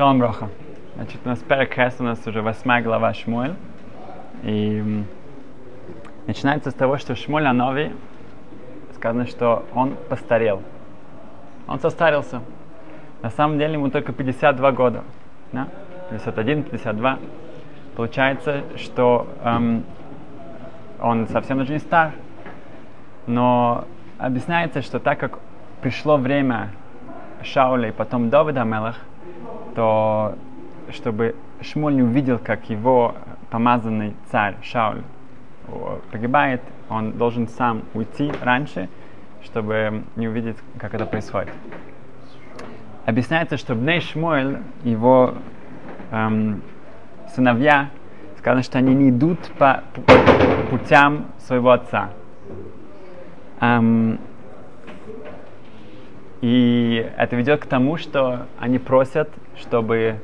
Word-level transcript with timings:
Шалом 0.00 0.18
Броха. 0.18 0.48
Значит, 0.94 1.20
у 1.26 1.28
нас 1.28 1.40
Перекхес, 1.40 1.96
у 1.98 2.04
нас 2.04 2.26
уже 2.26 2.40
восьмая 2.40 2.82
глава 2.82 3.12
Шмуэль. 3.12 3.54
И 4.42 5.04
начинается 6.26 6.70
с 6.70 6.72
того, 6.72 6.96
что 6.96 7.14
Шмуэль 7.14 7.46
Анови 7.46 7.92
сказано, 8.94 9.26
что 9.26 9.66
он 9.74 9.96
постарел. 10.08 10.62
Он 11.68 11.78
состарился. 11.80 12.40
На 13.20 13.28
самом 13.28 13.58
деле 13.58 13.74
ему 13.74 13.90
только 13.90 14.14
52 14.14 14.72
года. 14.72 15.02
Да? 15.52 15.68
51, 16.08 16.62
52. 16.62 17.18
Получается, 17.94 18.62
что 18.78 19.26
эм, 19.44 19.84
он 20.98 21.28
совсем 21.28 21.58
уже 21.58 21.74
не 21.74 21.78
стар. 21.78 22.12
Но 23.26 23.84
объясняется, 24.16 24.80
что 24.80 24.98
так 24.98 25.20
как 25.20 25.40
пришло 25.82 26.16
время 26.16 26.70
Шауля 27.42 27.90
и 27.90 27.92
потом 27.92 28.30
Давида 28.30 28.64
Мелах, 28.64 28.96
то 29.74 30.36
чтобы 30.90 31.34
Шмуль 31.60 31.94
не 31.94 32.02
увидел, 32.02 32.38
как 32.38 32.70
его 32.70 33.14
помазанный 33.50 34.14
царь 34.30 34.56
Шауль 34.62 35.02
погибает, 36.10 36.62
он 36.88 37.12
должен 37.12 37.48
сам 37.48 37.82
уйти 37.94 38.32
раньше, 38.42 38.88
чтобы 39.44 40.02
не 40.16 40.28
увидеть, 40.28 40.56
как 40.78 40.94
это 40.94 41.06
происходит. 41.06 41.50
Объясняется, 43.06 43.56
что 43.56 43.74
Бней 43.74 44.00
Шмуэль, 44.00 44.58
его 44.84 45.34
эм, 46.10 46.62
сыновья, 47.34 47.90
сказано, 48.38 48.62
что 48.62 48.78
они 48.78 48.94
не 48.94 49.10
идут 49.10 49.38
по 49.58 49.84
путям 50.70 51.26
своего 51.38 51.70
отца. 51.70 52.10
Эм, 53.60 54.18
и 56.40 57.10
это 57.16 57.36
ведет 57.36 57.60
к 57.60 57.66
тому, 57.66 57.96
что 57.98 58.46
они 58.58 58.78
просят, 58.78 59.28
чтобы, 59.58 60.16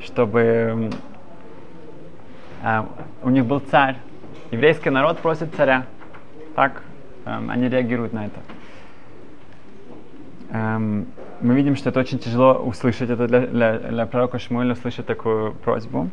чтобы 0.00 0.90
э, 2.62 2.82
у 3.22 3.30
них 3.30 3.46
был 3.46 3.60
царь. 3.60 3.96
Еврейский 4.50 4.90
народ 4.90 5.18
просит 5.18 5.54
царя. 5.54 5.86
Так 6.56 6.82
э, 7.24 7.40
они 7.48 7.68
реагируют 7.68 8.12
на 8.12 8.26
это. 8.26 8.40
Эм, 10.50 11.06
мы 11.40 11.54
видим, 11.54 11.76
что 11.76 11.90
это 11.90 12.00
очень 12.00 12.18
тяжело 12.18 12.54
услышать, 12.54 13.10
это 13.10 13.28
для, 13.28 13.40
для, 13.40 13.78
для 13.78 14.06
пророка 14.06 14.38
Шмуэля 14.38 14.72
услышать 14.72 15.06
такую 15.06 15.52
просьбу. 15.52 16.08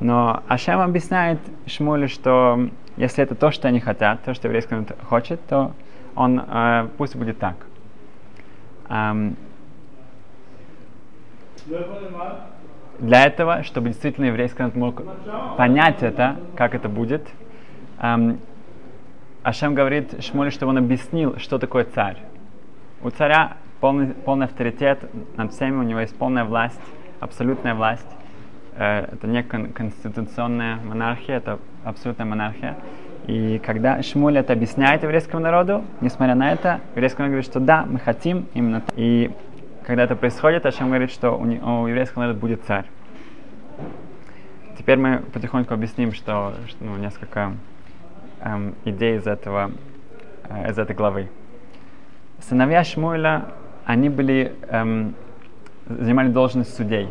Но 0.00 0.42
Ашем 0.48 0.80
объясняет 0.80 1.38
Шмулю, 1.66 2.08
что 2.08 2.68
если 2.98 3.24
это 3.24 3.34
то, 3.34 3.50
что 3.50 3.68
они 3.68 3.80
хотят, 3.80 4.22
то, 4.24 4.34
что 4.34 4.48
еврейский 4.48 4.74
народ 4.74 4.92
хочет, 5.08 5.40
то 5.46 5.72
он 6.14 6.40
э, 6.40 6.88
пусть 6.98 7.16
будет 7.16 7.38
так. 7.38 7.56
Эм, 8.88 9.36
для 12.98 13.24
этого, 13.26 13.62
чтобы 13.62 13.88
действительно 13.88 14.26
еврейский 14.26 14.62
народ 14.62 14.76
мог 14.76 15.02
понять 15.56 16.02
это, 16.02 16.36
как 16.56 16.74
это 16.74 16.88
будет, 16.88 17.26
эм, 18.00 18.38
Ашем 19.42 19.74
говорит 19.74 20.24
Шмуле, 20.24 20.50
чтобы 20.50 20.70
он 20.70 20.78
объяснил, 20.78 21.38
что 21.38 21.58
такое 21.58 21.84
царь. 21.84 22.16
У 23.02 23.10
царя 23.10 23.58
полный, 23.80 24.08
полный 24.08 24.46
авторитет 24.46 24.98
над 25.36 25.52
всеми, 25.52 25.76
у 25.76 25.82
него 25.82 26.00
есть 26.00 26.16
полная 26.16 26.44
власть, 26.44 26.80
абсолютная 27.20 27.74
власть. 27.74 28.08
Э, 28.76 29.02
это 29.12 29.26
не 29.28 29.42
кон- 29.44 29.72
конституционная 29.72 30.76
монархия, 30.76 31.36
это 31.36 31.60
абсолютная 31.84 32.26
монархия. 32.26 32.76
И 33.26 33.58
когда 33.64 34.02
Шмуль 34.02 34.38
это 34.38 34.52
объясняет 34.52 35.02
еврейскому 35.02 35.42
народу, 35.42 35.84
несмотря 36.00 36.36
на 36.36 36.52
это, 36.52 36.80
еврейский 36.94 37.18
народ 37.18 37.30
говорит, 37.30 37.50
что 37.50 37.58
да, 37.58 37.84
мы 37.84 37.98
хотим 37.98 38.46
именно 38.54 38.82
так. 38.82 38.94
И 38.96 39.32
когда 39.84 40.04
это 40.04 40.14
происходит, 40.14 40.64
Ашем 40.64 40.88
говорит, 40.88 41.10
что 41.10 41.32
у, 41.32 41.44
не, 41.44 41.58
у 41.58 41.86
еврейского 41.86 42.22
народа 42.22 42.38
будет 42.38 42.62
царь. 42.64 42.86
Теперь 44.78 44.98
мы 44.98 45.22
потихоньку 45.32 45.74
объясним, 45.74 46.12
что, 46.12 46.54
что 46.68 46.84
ну, 46.84 46.96
несколько 46.96 47.52
эм, 48.42 48.74
идей 48.84 49.16
из 49.16 49.26
этого, 49.26 49.72
э, 50.48 50.70
из 50.70 50.78
этой 50.78 50.94
главы. 50.94 51.28
Сыновья 52.40 52.84
Шмуэля, 52.84 53.46
они 53.84 54.08
были, 54.08 54.52
эм, 54.68 55.14
занимали 55.86 56.28
должность 56.28 56.76
судей. 56.76 57.08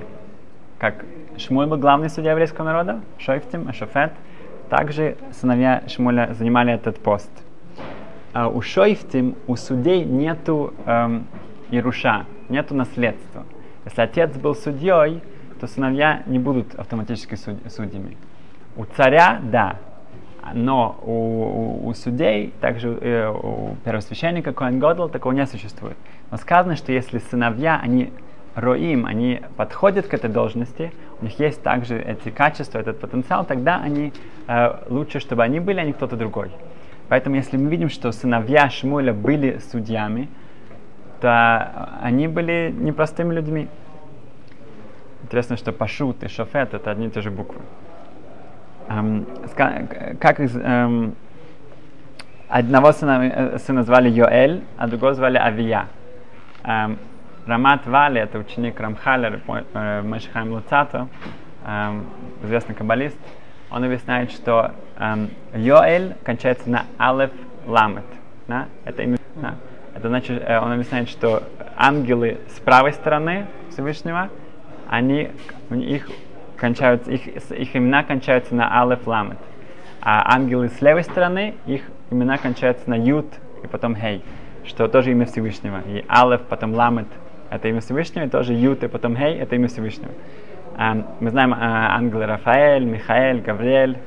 Как 0.78 1.04
Шмуэль 1.38 1.68
был 1.68 1.78
главный 1.78 2.10
судья 2.10 2.32
еврейского 2.32 2.66
народа, 2.66 3.02
Шойфтим, 3.18 3.68
Ашофет, 3.68 4.14
также 4.70 5.18
сыновья 5.32 5.84
Шмуля 5.88 6.34
занимали 6.34 6.74
этот 6.74 7.00
пост. 7.00 7.32
А 8.34 8.50
у 8.50 8.62
Шойфтим, 8.62 9.36
у 9.48 9.56
судей 9.56 10.04
нету 10.04 10.74
эм, 10.86 11.28
Ируша, 11.72 12.26
нету 12.50 12.76
наследства. 12.76 13.46
Если 13.86 14.02
отец 14.02 14.36
был 14.38 14.56
судьей, 14.56 15.22
то 15.60 15.68
сыновья 15.68 16.24
не 16.26 16.40
будут 16.40 16.76
автоматически 16.76 17.36
суд, 17.36 17.56
судьями. 17.70 18.18
У 18.76 18.86
царя, 18.86 19.40
да, 19.42 19.78
но 20.54 21.00
у, 21.02 21.12
у, 21.12 21.88
у 21.88 21.94
судей, 21.94 22.54
также 22.60 22.90
э, 22.90 23.30
у 23.30 23.76
первосвященника 23.84 24.54
Коэн 24.54 24.80
Годл 24.80 25.08
такого 25.08 25.32
не 25.32 25.46
существует. 25.46 25.98
Но 26.30 26.38
сказано, 26.38 26.76
что 26.76 26.92
если 26.92 27.20
сыновья, 27.20 27.80
они 27.82 28.12
роим, 28.56 29.06
они 29.06 29.42
подходят 29.58 30.08
к 30.08 30.14
этой 30.14 30.30
должности, 30.30 30.92
у 31.22 31.26
них 31.26 31.40
есть 31.40 31.62
также 31.62 32.00
эти 32.00 32.30
качества, 32.30 32.80
этот 32.80 33.00
потенциал, 33.00 33.46
тогда 33.46 33.82
они 33.82 34.14
э, 34.48 34.78
лучше, 34.88 35.20
чтобы 35.20 35.44
они 35.44 35.60
были, 35.60 35.80
а 35.80 35.84
не 35.84 35.94
кто-то 35.94 36.16
другой. 36.16 36.52
Поэтому, 37.08 37.36
если 37.36 37.58
мы 37.58 37.70
видим, 37.70 37.90
что 37.90 38.12
сыновья 38.12 38.70
Шмуля 38.70 39.14
были 39.14 39.60
судьями, 39.72 40.30
то 41.22 42.00
они 42.02 42.28
были 42.28 42.74
непростыми 42.76 43.34
людьми. 43.34 43.68
Интересно, 45.24 45.58
что 45.58 45.72
Пашут 45.72 46.24
и 46.24 46.28
Шофет 46.28 46.74
это 46.74 46.92
одни 46.92 47.08
и 47.08 47.10
те 47.10 47.22
же 47.22 47.32
буквы. 47.32 47.62
Эм, 48.88 49.26
как 50.20 50.40
из, 50.40 50.56
эм, 50.56 51.16
одного 52.48 52.92
сына, 52.92 53.58
сына 53.58 53.84
звали 53.84 54.10
Йоэль, 54.10 54.64
а 54.78 54.88
другого 54.88 55.14
звали 55.14 55.38
Авия. 55.38 55.88
Эм, 56.64 56.98
Рамат 57.46 57.86
Вали, 57.86 58.20
это 58.20 58.40
ученик 58.40 58.80
Рамхалер, 58.80 59.40
э, 59.74 60.02
Мешхайм 60.04 60.52
Луцато, 60.52 61.08
эм, 61.64 62.06
известный 62.42 62.74
каббалист, 62.74 63.18
он 63.70 63.84
объясняет, 63.84 64.32
что 64.32 64.72
эм, 64.98 65.30
Йоэль 65.54 66.16
кончается 66.24 66.68
на 66.70 66.86
Алеф 67.00 67.32
Ламет. 67.68 68.06
Да? 68.48 68.66
Это, 68.84 69.04
имя, 69.04 69.18
да? 69.36 69.56
это 69.96 70.08
значит, 70.08 70.42
э, 70.44 70.60
он 70.60 70.72
объясняет, 70.72 71.08
что 71.08 71.44
ангелы 71.78 72.40
с 72.48 72.60
правой 72.60 72.94
стороны 72.94 73.46
Всевышнего, 73.70 74.30
они, 74.90 75.30
их, 75.70 76.10
кончаются, 76.58 77.12
их, 77.12 77.28
их 77.28 77.76
имена 77.76 78.04
кончаются 78.04 78.56
на 78.56 78.82
Алеф 78.82 79.06
Ламет. 79.06 79.38
А 80.02 80.34
ангелы 80.34 80.70
с 80.70 80.82
левой 80.82 81.04
стороны, 81.04 81.56
их 81.68 81.84
имена 82.10 82.38
кончаются 82.38 82.90
на 82.90 82.96
Ют 82.96 83.28
и 83.64 83.68
потом 83.68 83.96
Хей, 83.96 84.24
что 84.66 84.88
тоже 84.88 85.12
имя 85.12 85.28
Всевышнего. 85.28 85.82
И 85.88 86.04
Алеф, 86.10 86.42
потом 86.42 86.74
Ламет 86.74 87.08
это 87.50 87.68
имя 87.68 87.82
Всевышнего, 87.82 88.26
и 88.26 88.30
тоже 88.30 88.54
Ют 88.54 88.84
и 88.84 88.88
потом 88.88 89.16
Хей 89.16 89.38
это 89.38 89.56
имя 89.56 89.68
Всевышнего. 89.68 90.12
Мы 91.20 91.30
знаем 91.30 91.54
uh, 91.54 91.58
ангелы 91.60 92.26
Рафаэль, 92.26 92.84
Михаэль, 92.84 93.42
Гавриэль, 93.42 93.98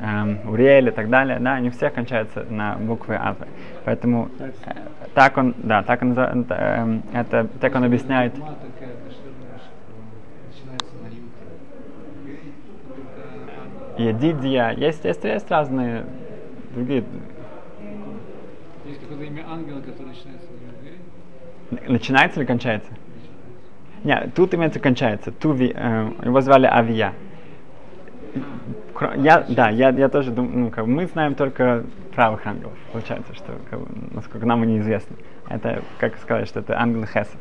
um, 0.00 0.48
Уриэль 0.48 0.88
и 0.88 0.90
так 0.90 1.10
далее, 1.10 1.38
да, 1.38 1.54
они 1.54 1.70
все 1.70 1.90
кончаются 1.90 2.44
на 2.48 2.76
буквы 2.76 3.16
Альфа. 3.16 3.46
Поэтому 3.84 4.30
э, 4.38 4.50
так 5.14 5.36
он, 5.36 5.54
да, 5.58 5.82
так 5.82 6.02
он, 6.02 6.16
э, 6.18 7.00
это, 7.12 7.48
так 7.60 7.74
он 7.74 7.84
объясняет. 7.84 8.34
Едидия, 13.98 14.70
есть, 14.76 15.04
есть, 15.04 15.24
есть 15.24 15.50
разные 15.50 16.04
другие. 16.72 17.04
Есть 18.84 19.00
какое-то 19.00 19.24
имя 19.24 19.44
ангела, 19.50 19.80
которое 19.80 20.10
начинается 20.10 20.46
на 20.52 20.77
Начинается 21.70 22.40
или 22.40 22.46
кончается? 22.46 22.90
Нет, 24.04 24.32
тут 24.34 24.54
имеется 24.54 24.80
кончается. 24.80 25.32
Туви, 25.32 25.72
э, 25.74 26.10
его 26.24 26.40
звали 26.40 26.66
Авия. 26.66 27.12
Я, 29.16 29.44
да, 29.48 29.68
я, 29.68 29.90
я 29.90 30.08
тоже 30.08 30.30
думаю, 30.30 30.58
ну, 30.58 30.70
как, 30.70 30.86
мы 30.86 31.06
знаем 31.06 31.34
только 31.34 31.84
правых 32.14 32.46
ангелов. 32.46 32.76
Получается, 32.92 33.34
что, 33.34 33.52
как, 33.70 33.80
насколько 34.12 34.46
нам 34.46 34.64
неизвестно. 34.64 35.16
Это, 35.48 35.82
как 35.98 36.16
сказать, 36.18 36.48
что 36.48 36.60
это 36.60 36.80
ангел 36.80 37.04
Хесед. 37.06 37.38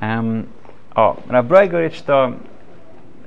Эм, 0.00 0.46
о, 0.94 1.16
Раброй 1.28 1.68
говорит, 1.68 1.94
что 1.94 2.36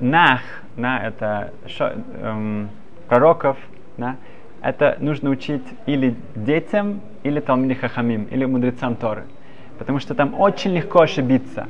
Нах, 0.00 0.40
да, 0.76 0.98
это 1.04 1.52
шо, 1.66 1.92
эм, 2.20 2.70
пророков, 3.08 3.58
да, 3.96 4.16
это 4.62 4.96
нужно 5.00 5.30
учить 5.30 5.66
или 5.86 6.16
детям, 6.34 7.00
или 7.22 7.40
Талмиди 7.40 7.74
Хахамим, 7.74 8.24
или 8.24 8.44
мудрецам 8.44 8.96
Торы. 8.96 9.24
Потому 9.80 9.98
что 9.98 10.14
там 10.14 10.38
очень 10.38 10.72
легко 10.72 11.00
ошибиться. 11.00 11.68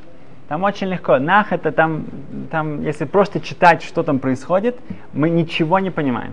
Там 0.48 0.64
очень 0.64 0.88
легко. 0.88 1.20
Нах 1.20 1.52
это 1.52 1.70
там, 1.70 2.06
там, 2.50 2.82
если 2.82 3.04
просто 3.04 3.38
читать, 3.38 3.84
что 3.84 4.02
там 4.02 4.18
происходит, 4.18 4.76
мы 5.12 5.30
ничего 5.30 5.78
не 5.78 5.90
понимаем. 5.90 6.32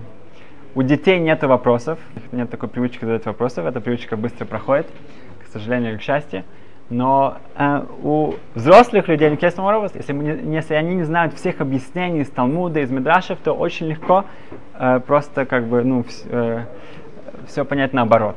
У 0.74 0.82
детей 0.82 1.20
нет 1.20 1.44
вопросов, 1.44 2.00
нет 2.32 2.50
такой 2.50 2.68
привычки 2.68 3.06
задать 3.06 3.28
вопросов, 3.28 3.68
эта 3.68 3.80
привычка 3.80 4.18
быстро 4.18 4.46
проходит, 4.46 4.88
к 5.46 5.52
сожалению 5.54 5.92
или 5.92 5.98
к 6.00 6.02
счастью. 6.02 6.46
Но 6.90 7.38
э, 7.56 7.86
у 8.02 8.34
взрослых 8.56 9.08
людей 9.08 9.30
если, 9.30 10.14
мы 10.14 10.24
если 10.24 10.74
они 10.74 10.96
не 10.96 11.04
знают 11.04 11.36
всех 11.36 11.62
объяснений 11.62 12.22
из 12.22 12.30
Талмуда, 12.32 12.80
из 12.80 12.90
Мидрашев, 12.90 13.38
то 13.44 13.54
очень 13.54 13.86
легко 13.86 14.26
э, 14.80 15.00
просто 15.06 15.46
как 15.46 15.68
бы, 15.68 15.84
ну, 15.84 16.02
вс, 16.02 16.26
э, 16.28 16.66
все 17.46 17.66
понять 17.66 17.94
наоборот. 17.94 18.36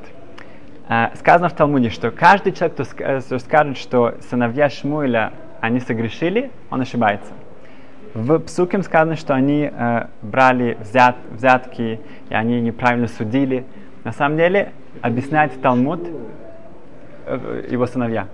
Э, 0.91 1.15
сказано 1.15 1.49
в 1.49 1.53
Талмуде, 1.53 1.89
что 1.89 2.11
каждый 2.11 2.51
человек, 2.53 2.81
ск- 2.81 3.23
кто 3.25 3.39
скажет, 3.39 3.79
что 3.79 4.17
сыновья 4.29 4.69
Шмуэля, 4.69 5.33
они 5.61 5.79
согрешили, 5.79 6.51
он 6.69 6.81
ошибается. 6.81 7.33
В 8.13 8.41
Псуким 8.41 8.83
сказано, 8.83 9.15
что 9.15 9.35
они 9.35 9.71
э, 9.73 10.07
брали 10.21 10.77
взят, 10.81 11.15
взятки, 11.31 12.01
и 12.29 12.35
они 12.35 12.61
неправильно 12.61 13.07
судили. 13.07 13.65
На 14.03 14.11
самом 14.11 14.37
деле, 14.37 14.73
объясняет 15.01 15.63
Талмуд 15.63 16.01
э, 17.27 17.69
его 17.71 17.87
сыновья. 17.87 18.27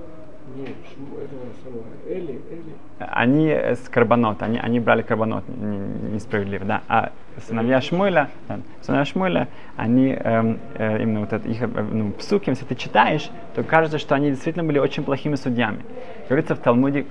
Нет, 0.54 0.68
Шму- 0.94 1.18
это 1.18 1.34
самое. 1.64 1.84
Эли, 2.06 2.40
Эли. 2.50 2.76
Они 2.98 3.48
э, 3.48 3.74
с 3.74 3.88
карбонот, 3.88 4.42
они, 4.42 4.58
они 4.58 4.78
брали 4.78 5.02
карбонот 5.02 5.44
несправедливо, 5.48 6.64
да. 6.64 6.82
А 6.88 7.10
сыновья 7.46 7.80
Шмуэля, 7.80 8.30
да, 8.48 8.60
сыновья 8.80 9.04
Шмуэля, 9.04 9.48
они 9.76 10.12
эм, 10.12 10.58
э, 10.74 11.02
именно 11.02 11.20
вот 11.20 11.32
это, 11.32 11.48
их 11.48 11.62
э, 11.62 11.66
ну, 11.66 12.12
псуки, 12.12 12.50
если 12.50 12.64
ты 12.64 12.76
читаешь, 12.76 13.28
то 13.56 13.64
кажется, 13.64 13.98
что 13.98 14.14
они 14.14 14.30
действительно 14.30 14.64
были 14.64 14.78
очень 14.78 15.02
плохими 15.02 15.34
судьями. 15.34 15.80
Говорится 16.28 16.54
в 16.54 16.60
Талмуде, 16.60 17.06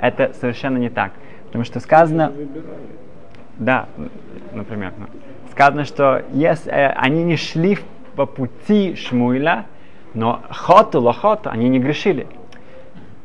это 0.00 0.32
совершенно 0.40 0.78
не 0.78 0.90
так. 0.90 1.12
Потому 1.46 1.64
что 1.64 1.78
сказано, 1.78 2.32
да, 3.58 3.86
например, 4.52 4.94
ну, 4.98 5.06
сказано, 5.52 5.84
что 5.84 6.24
если, 6.32 6.72
э, 6.72 6.88
они 6.88 7.22
не 7.22 7.36
шли 7.36 7.78
по 8.16 8.26
пути 8.26 8.96
Шмуэля, 8.96 9.66
но 10.12 10.42
хоту, 10.50 11.00
лохоту, 11.00 11.50
они 11.50 11.68
не 11.68 11.78
грешили. 11.78 12.26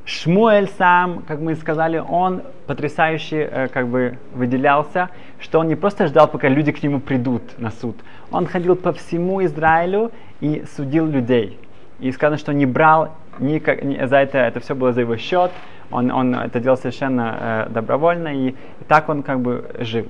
Шмуэль 0.05 0.69
сам, 0.77 1.23
как 1.27 1.39
мы 1.39 1.55
сказали, 1.55 1.97
он 1.97 2.43
потрясающе 2.67 3.49
э, 3.51 3.67
как 3.69 3.87
бы 3.87 4.19
выделялся, 4.35 5.09
что 5.39 5.59
он 5.59 5.67
не 5.67 5.75
просто 5.75 6.05
ждал, 6.05 6.27
пока 6.27 6.47
люди 6.47 6.71
к 6.71 6.83
нему 6.83 6.99
придут 6.99 7.41
на 7.57 7.71
суд. 7.71 7.95
Он 8.31 8.45
ходил 8.45 8.75
по 8.75 8.93
всему 8.93 9.43
Израилю 9.43 10.11
и 10.41 10.63
судил 10.75 11.07
людей. 11.07 11.59
И 11.99 12.11
сказано, 12.11 12.37
что 12.37 12.53
не 12.53 12.67
брал 12.67 13.15
никак, 13.39 13.83
ни- 13.83 14.05
за 14.05 14.17
это, 14.17 14.37
это 14.37 14.59
все 14.59 14.75
было 14.75 14.93
за 14.93 15.01
его 15.01 15.17
счет, 15.17 15.51
он, 15.89 16.11
он 16.11 16.35
это 16.35 16.59
делал 16.59 16.77
совершенно 16.77 17.37
э, 17.39 17.69
добровольно, 17.71 18.27
и, 18.27 18.49
и 18.49 18.83
так 18.87 19.09
он 19.09 19.23
как 19.23 19.39
бы 19.39 19.71
жил. 19.79 20.05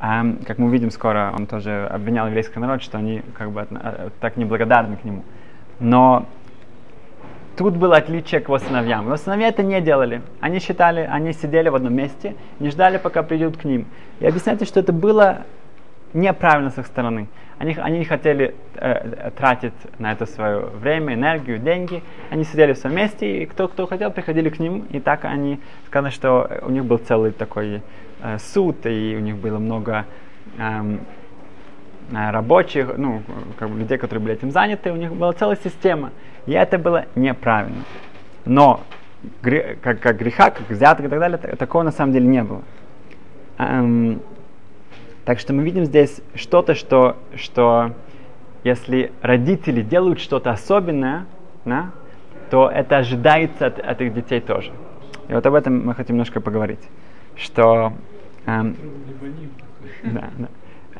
Ам, 0.00 0.38
как 0.46 0.58
мы 0.58 0.66
увидим 0.66 0.90
скоро, 0.90 1.32
он 1.34 1.46
тоже 1.46 1.86
обвинял 1.90 2.26
еврейский 2.26 2.58
народ, 2.58 2.82
что 2.82 2.98
они 2.98 3.22
как 3.38 3.50
бы 3.50 3.60
отно- 3.60 3.80
э, 3.82 4.08
так 4.20 4.36
неблагодарны 4.36 4.96
к 4.96 5.04
нему. 5.04 5.24
Но 5.78 6.26
тут 7.60 7.76
было 7.76 7.98
отличие 7.98 8.40
к. 8.40 8.48
Его 9.02 9.18
сыновья 9.18 9.48
это 9.48 9.62
не 9.62 9.82
делали. 9.82 10.22
Они 10.40 10.60
считали, 10.60 11.00
они 11.00 11.34
сидели 11.34 11.68
в 11.68 11.74
одном 11.74 11.92
месте, 11.92 12.34
не 12.58 12.70
ждали, 12.70 12.96
пока 12.96 13.22
придут 13.22 13.58
к 13.58 13.64
ним. 13.64 13.84
И 14.18 14.26
объясняйте, 14.26 14.64
что 14.64 14.80
это 14.80 14.94
было 14.94 15.42
неправильно 16.14 16.70
с 16.70 16.78
их 16.78 16.86
стороны. 16.86 17.28
Они, 17.58 17.76
они 17.78 17.98
не 17.98 18.06
хотели 18.06 18.54
э, 18.76 18.92
э, 18.92 19.30
тратить 19.36 19.74
на 19.98 20.10
это 20.12 20.24
свое 20.24 20.60
время, 20.60 21.12
энергию, 21.12 21.58
деньги. 21.58 22.02
Они 22.30 22.44
сидели 22.44 22.72
в 22.72 22.78
своем 22.78 22.96
месте, 22.96 23.42
и 23.42 23.44
кто, 23.44 23.68
кто 23.68 23.86
хотел, 23.86 24.10
приходили 24.10 24.48
к 24.48 24.58
ним. 24.58 24.86
И 24.88 24.98
так 24.98 25.26
они, 25.26 25.60
сказано, 25.86 26.10
что 26.10 26.62
у 26.62 26.70
них 26.70 26.86
был 26.86 26.96
целый 26.96 27.30
такой 27.30 27.82
э, 28.22 28.38
суд, 28.38 28.86
и 28.86 29.16
у 29.18 29.20
них 29.20 29.36
было 29.36 29.58
много 29.58 30.06
э, 30.56 30.96
рабочих, 32.12 32.96
ну, 32.96 33.22
как 33.58 33.70
бы 33.70 33.78
людей, 33.78 33.98
которые 33.98 34.22
были 34.22 34.34
этим 34.34 34.50
заняты, 34.50 34.92
у 34.92 34.96
них 34.96 35.12
была 35.14 35.32
целая 35.32 35.56
система. 35.62 36.10
И 36.46 36.52
это 36.52 36.78
было 36.78 37.06
неправильно. 37.14 37.84
Но 38.44 38.82
как, 39.42 40.00
как 40.00 40.18
греха, 40.18 40.50
как 40.50 40.68
взяток 40.68 41.06
и 41.06 41.08
так 41.08 41.18
далее, 41.18 41.38
та- 41.38 41.56
такого 41.56 41.82
на 41.82 41.92
самом 41.92 42.12
деле 42.12 42.26
не 42.26 42.42
было. 42.42 42.62
Эм, 43.58 44.20
так 45.24 45.38
что 45.38 45.52
мы 45.52 45.62
видим 45.62 45.84
здесь 45.84 46.20
что-то, 46.34 46.74
что, 46.74 47.16
что 47.36 47.94
если 48.64 49.12
родители 49.22 49.82
делают 49.82 50.20
что-то 50.20 50.50
особенное, 50.50 51.26
да, 51.64 51.90
то 52.50 52.68
это 52.68 52.96
ожидается 52.96 53.66
от, 53.66 53.78
от 53.78 54.00
их 54.00 54.14
детей 54.14 54.40
тоже. 54.40 54.72
И 55.28 55.32
вот 55.34 55.46
об 55.46 55.54
этом 55.54 55.86
мы 55.86 55.94
хотим 55.94 56.16
немножко 56.16 56.40
поговорить. 56.40 56.80
Что 57.36 57.92
эм, 58.46 58.76
да, 60.02 60.30
да. 60.38 60.48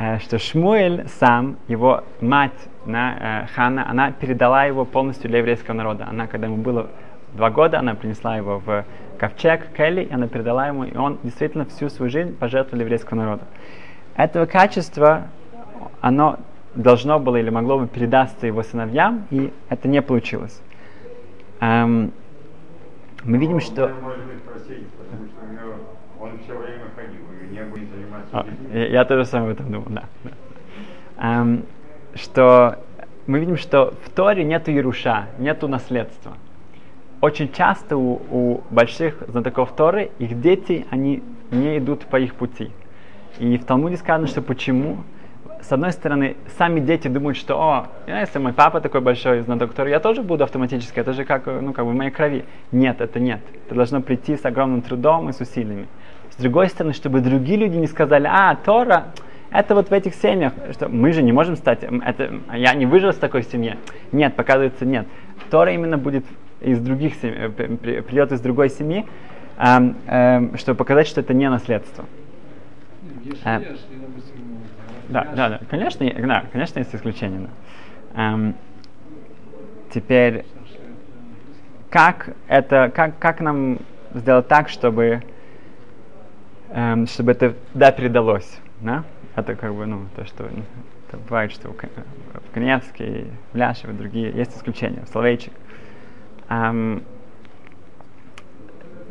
Э, 0.00 0.18
что 0.18 0.38
Шмуэль 0.38 1.06
сам, 1.20 1.58
его 1.68 2.04
мать 2.22 2.68
на, 2.86 3.44
э, 3.44 3.46
Хана, 3.54 3.86
она 3.86 4.12
передала 4.12 4.64
его 4.64 4.86
полностью 4.86 5.28
для 5.28 5.40
еврейского 5.40 5.74
народа. 5.74 6.06
Она, 6.08 6.26
когда 6.26 6.46
ему 6.46 6.56
было 6.56 6.88
два 7.34 7.50
года, 7.50 7.78
она 7.78 7.94
принесла 7.94 8.34
его 8.38 8.62
в 8.64 8.86
ковчег 9.18 9.74
Келли, 9.76 10.04
и 10.04 10.12
она 10.12 10.26
передала 10.26 10.68
ему, 10.68 10.84
и 10.84 10.96
он 10.96 11.18
действительно 11.22 11.66
всю 11.66 11.90
свою 11.90 12.10
жизнь 12.10 12.34
пожертвовал 12.34 12.80
еврейского 12.80 13.18
народа. 13.18 13.42
Этого 14.16 14.46
качества, 14.46 15.24
оно 16.00 16.38
должно 16.74 17.20
было 17.20 17.36
или 17.36 17.50
могло 17.50 17.78
бы 17.78 17.86
передаться 17.86 18.46
его 18.46 18.62
сыновьям, 18.62 19.26
и 19.30 19.52
это 19.68 19.86
не 19.86 20.00
получилось. 20.00 20.62
Эм, 21.60 22.12
мы 23.22 23.36
видим, 23.36 23.60
что... 23.60 23.88
Быть 23.88 24.42
просить, 24.44 24.88
потому 24.92 25.26
что 25.26 25.44
у 25.44 25.52
него, 25.52 25.74
он 26.20 26.38
все 26.44 26.56
время 26.56 26.84
ходил, 26.94 27.20
и 27.42 27.52
не 27.52 27.62
будет 27.64 27.88
заниматься 27.90 28.28
А, 28.32 28.46
я, 28.76 28.86
я 28.86 29.04
тоже 29.04 29.24
самое 29.24 29.52
об 29.52 29.58
этом 29.58 29.72
думал, 29.72 29.86
да. 29.88 30.04
Эм, 31.18 31.64
что 32.14 32.78
мы 33.26 33.38
видим, 33.38 33.56
что 33.56 33.94
в 34.04 34.10
Торе 34.10 34.44
нету 34.44 34.70
Яруша, 34.70 35.26
нету 35.38 35.68
наследства. 35.68 36.32
Очень 37.20 37.52
часто 37.52 37.96
у, 37.96 38.20
у 38.30 38.62
больших 38.70 39.22
знатоков 39.28 39.74
Торы 39.76 40.10
их 40.18 40.40
дети, 40.40 40.86
они 40.90 41.22
не 41.50 41.78
идут 41.78 42.06
по 42.06 42.18
их 42.18 42.34
пути. 42.34 42.70
И 43.38 43.56
в 43.58 43.64
Талмуде 43.64 43.96
сказано, 43.96 44.26
что 44.26 44.42
почему? 44.42 44.98
С 45.60 45.72
одной 45.72 45.92
стороны, 45.92 46.36
сами 46.56 46.80
дети 46.80 47.08
думают, 47.08 47.36
что, 47.36 47.60
о, 47.60 47.88
если 48.06 48.38
мой 48.38 48.54
папа 48.54 48.80
такой 48.80 49.02
большой 49.02 49.40
знаток 49.42 49.74
Торы, 49.74 49.90
я 49.90 50.00
тоже 50.00 50.22
буду 50.22 50.44
автоматически, 50.44 50.98
это 50.98 51.12
же 51.12 51.24
как, 51.24 51.46
ну, 51.46 51.74
как 51.74 51.84
бы 51.84 51.92
в 51.92 51.94
моей 51.94 52.10
крови. 52.10 52.46
Нет, 52.72 53.02
это 53.02 53.20
нет. 53.20 53.40
Это 53.66 53.74
должно 53.74 54.00
прийти 54.00 54.36
с 54.36 54.44
огромным 54.46 54.80
трудом 54.80 55.28
и 55.28 55.32
с 55.32 55.40
усилиями. 55.40 55.86
С 56.40 56.42
другой 56.42 56.70
стороны, 56.70 56.94
чтобы 56.94 57.20
другие 57.20 57.58
люди 57.58 57.76
не 57.76 57.86
сказали, 57.86 58.26
а, 58.26 58.56
Тора, 58.56 59.08
это 59.50 59.74
вот 59.74 59.90
в 59.90 59.92
этих 59.92 60.14
семьях, 60.14 60.54
что 60.72 60.88
мы 60.88 61.12
же 61.12 61.20
не 61.20 61.32
можем 61.32 61.54
стать, 61.54 61.80
это, 61.82 62.32
я 62.54 62.72
не 62.72 62.86
выжил 62.86 63.12
в 63.12 63.16
такой 63.16 63.42
семье. 63.42 63.76
Нет, 64.10 64.34
показывается, 64.36 64.86
нет. 64.86 65.06
Тора 65.50 65.74
именно 65.74 65.98
будет 65.98 66.24
из 66.62 66.80
других 66.80 67.16
семей, 67.16 67.34
э, 67.36 67.48
при- 67.50 67.76
при- 67.76 68.00
придет 68.00 68.32
из 68.32 68.40
другой 68.40 68.70
семьи, 68.70 69.04
эм, 69.58 69.96
эм, 70.06 70.56
чтобы 70.56 70.78
показать, 70.78 71.08
что 71.08 71.20
это 71.20 71.34
не 71.34 71.50
наследство. 71.50 72.06
А. 73.44 73.56
ему, 73.60 73.66
Да, 75.10 75.28
да, 75.36 75.48
да, 75.50 75.60
конечно, 75.68 76.10
да, 76.10 76.44
конечно, 76.50 76.78
есть 76.78 76.94
исключения. 76.94 77.50
да. 78.14 78.32
Эм, 78.32 78.54
теперь, 79.92 80.46
как 81.90 82.30
это, 82.48 82.90
как, 82.94 83.18
как 83.18 83.40
нам 83.40 83.80
сделать 84.14 84.48
так, 84.48 84.70
чтобы, 84.70 85.22
эм, 86.70 87.06
чтобы 87.06 87.32
это, 87.32 87.54
да, 87.74 87.92
передалось, 87.92 88.58
да? 88.80 89.04
Это 89.36 89.54
как 89.54 89.74
бы, 89.74 89.86
ну, 89.86 90.06
то, 90.16 90.24
что 90.24 90.44
ну, 90.44 90.62
это 91.08 91.18
бывает, 91.18 91.52
что 91.52 91.70
в 91.70 92.54
Коневске, 92.54 93.26
в 93.52 93.56
Ляшево, 93.56 93.92
другие, 93.92 94.32
есть 94.32 94.56
исключения, 94.56 95.02
в 95.04 95.08
Словейчик. 95.08 95.52
Эм, 96.48 97.02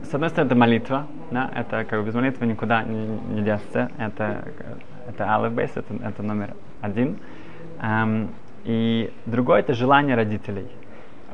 с 0.03 0.13
одной 0.13 0.29
стороны, 0.29 0.47
это 0.47 0.55
молитва, 0.55 1.07
да, 1.31 1.51
это 1.55 1.85
как 1.85 1.99
бы 1.99 2.07
без 2.07 2.15
молитвы 2.15 2.47
никуда 2.47 2.83
не, 2.83 3.05
не 3.05 3.41
деться, 3.41 3.91
это, 3.97 4.43
это 5.07 5.35
алиф 5.35 5.53
бейс, 5.53 5.71
это, 5.75 5.93
это 6.03 6.23
номер 6.23 6.55
один. 6.81 7.17
Эм, 7.81 8.29
и 8.63 9.13
другое 9.25 9.59
это 9.59 9.73
желание 9.73 10.15
родителей. 10.15 10.67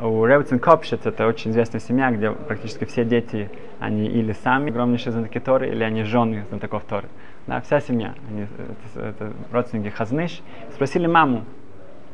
У 0.01 0.25
Ревцин 0.25 0.59
Копшиц 0.59 1.05
это 1.05 1.25
очень 1.25 1.51
известная 1.51 1.79
семья, 1.79 2.11
где 2.11 2.31
практически 2.31 2.83
все 2.83 3.05
дети, 3.05 3.49
они 3.79 4.05
или 4.05 4.33
сами 4.33 4.69
огромнейшие 4.69 5.13
знатоки 5.13 5.39
Торы, 5.39 5.69
или 5.69 5.83
они 5.83 6.03
жены 6.03 6.43
знатоков 6.49 6.83
Торы. 6.83 7.07
Да, 7.47 7.61
вся 7.61 7.79
семья, 7.79 8.13
они, 8.29 8.47
это, 8.95 8.99
это 8.99 9.33
родственники 9.53 9.93
Хазныш. 9.93 10.41
Спросили 10.73 11.07
маму, 11.07 11.45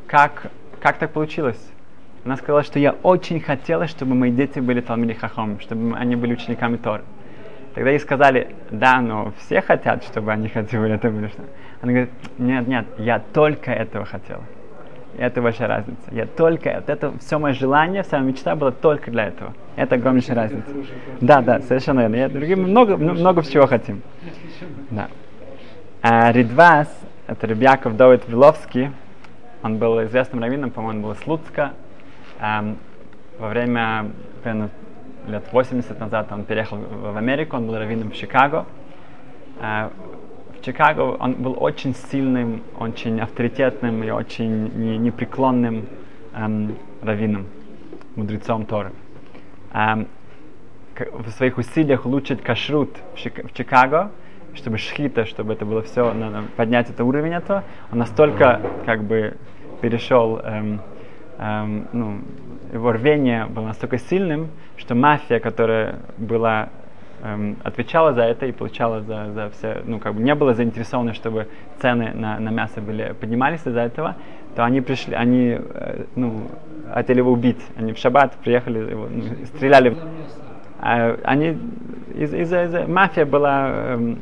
как, 0.06 0.52
как 0.80 0.98
так 1.00 1.12
получилось? 1.12 1.60
Она 2.24 2.38
сказала, 2.38 2.62
что 2.62 2.78
я 2.78 2.92
очень 3.02 3.40
хотела, 3.40 3.88
чтобы 3.88 4.14
мои 4.14 4.32
дети 4.32 4.60
были 4.60 4.82
Талмиди 4.82 5.14
Хахом, 5.14 5.60
чтобы 5.60 5.98
они 5.98 6.16
были 6.16 6.34
учениками 6.34 6.78
Торы. 6.78 7.04
Тогда 7.74 7.90
ей 7.90 8.00
сказали, 8.00 8.56
да, 8.70 9.02
но 9.02 9.34
все 9.40 9.60
хотят, 9.62 10.04
чтобы 10.04 10.32
они 10.32 10.50
хотели 10.54 10.94
это 10.94 11.10
были. 11.10 11.30
что?» 11.30 11.42
Она 11.82 11.94
говорит, 11.94 12.12
нет, 12.38 12.68
нет, 12.68 12.86
я 13.00 13.20
только 13.34 13.72
этого 13.72 14.06
хотела. 14.06 14.44
Это 15.18 15.42
большая 15.42 15.68
разница. 15.68 16.02
Я 16.12 16.26
только, 16.26 16.74
вот 16.76 16.90
это 16.90 17.14
все 17.20 17.38
мое 17.38 17.54
желание, 17.54 18.04
вся 18.04 18.20
моя 18.20 18.32
мечта 18.32 18.56
была 18.56 18.72
только 18.72 19.12
для 19.12 19.28
этого. 19.28 19.54
Это 19.76 19.96
огромнейшая 19.96 20.32
Это 20.32 20.42
разница. 20.42 20.72
Да, 21.20 21.42
да, 21.42 21.60
совершенно 21.62 22.02
верно. 22.02 22.16
Я 22.16 22.30
другим 22.30 22.64
много, 22.64 22.98
ну, 22.98 23.14
много 23.14 23.42
всего 23.42 23.68
хотим. 23.68 24.02
Да. 24.90 25.10
А 26.02 26.32
Ридвас, 26.32 26.88
это 27.28 27.46
Ребяков 27.46 27.96
Давид 27.96 28.28
Виловский, 28.28 28.92
он 29.64 29.78
был 29.78 30.04
известным 30.06 30.42
раввином, 30.42 30.72
по-моему, 30.72 31.00
он 31.00 31.04
был 31.04 31.12
из 31.12 31.28
Луцка. 31.28 31.74
Эм, 32.40 32.78
во 33.38 33.50
время 33.50 34.08
примерно 34.42 34.70
лет 35.28 35.44
80 35.52 36.00
назад 36.00 36.32
он 36.32 36.46
переехал 36.46 36.78
в 36.78 37.16
Америку, 37.16 37.58
он 37.58 37.68
был 37.68 37.78
раввином 37.78 38.10
в 38.10 38.16
Чикаго. 38.16 38.66
Э, 39.60 39.90
Чикаго 40.62 41.02
он 41.20 41.34
был 41.34 41.56
очень 41.60 41.96
сильным, 41.96 42.62
очень 42.78 43.20
авторитетным 43.20 44.04
и 44.04 44.12
очень 44.12 44.72
не- 44.76 44.98
непреклонным 44.98 45.88
эм, 46.34 46.76
раввином, 47.02 47.48
мудрецом 48.16 48.66
Торы. 48.66 48.92
Эм, 49.74 50.08
в 50.96 51.30
своих 51.32 51.58
усилиях 51.58 52.06
улучшить 52.06 52.42
кашрут 52.42 52.96
в, 53.16 53.18
Чик- 53.18 53.48
в 53.48 53.54
Чикаго, 53.54 54.12
чтобы 54.54 54.78
шхита, 54.78 55.26
чтобы 55.26 55.54
это 55.54 55.66
было 55.66 55.82
все, 55.82 56.14
поднять 56.56 56.90
этот 56.90 57.02
уровень 57.02 57.34
этого, 57.34 57.64
он 57.92 57.98
настолько 57.98 58.62
как 58.86 59.04
бы 59.04 59.38
перешел, 59.82 60.38
эм, 60.40 60.82
эм, 61.40 61.88
ну, 61.92 62.22
его 62.72 62.92
рвение 62.92 63.46
было 63.46 63.68
настолько 63.68 63.98
сильным, 63.98 64.50
что 64.78 64.94
мафия, 64.94 65.40
которая 65.40 66.00
была 66.18 66.70
эм, 67.24 67.58
отвечала 67.64 68.14
за 68.14 68.24
это 68.24 68.46
и 68.46 68.52
получала 68.52 69.02
за, 69.02 69.32
за 69.34 69.50
все, 69.52 69.82
ну, 69.86 70.00
как 70.00 70.14
бы 70.16 70.22
не 70.22 70.34
была 70.36 70.54
заинтересована, 70.54 71.14
чтобы 71.14 71.48
цены 71.82 72.12
на, 72.14 72.40
на 72.40 72.50
мясо 72.50 72.82
были, 72.82 73.14
поднимались 73.20 73.62
из-за 73.66 73.82
этого, 73.82 74.16
то 74.56 74.64
они 74.66 74.82
пришли, 74.82 75.14
они, 75.16 75.58
э, 75.60 76.06
ну, 76.16 76.48
хотели 76.94 77.20
его 77.20 77.32
убить. 77.32 77.62
Они 77.78 77.94
в 77.94 77.98
шаббат 77.98 78.34
приехали, 78.44 78.92
его, 78.92 79.08
ну, 79.10 79.24
стреляли. 79.46 79.96
а, 80.80 81.18
они, 81.24 81.58
из- 82.16 82.34
из-за, 82.34 82.64
из-за- 82.66 82.88
мафия 82.88 83.26
была, 83.26 83.70
эм, 83.70 84.20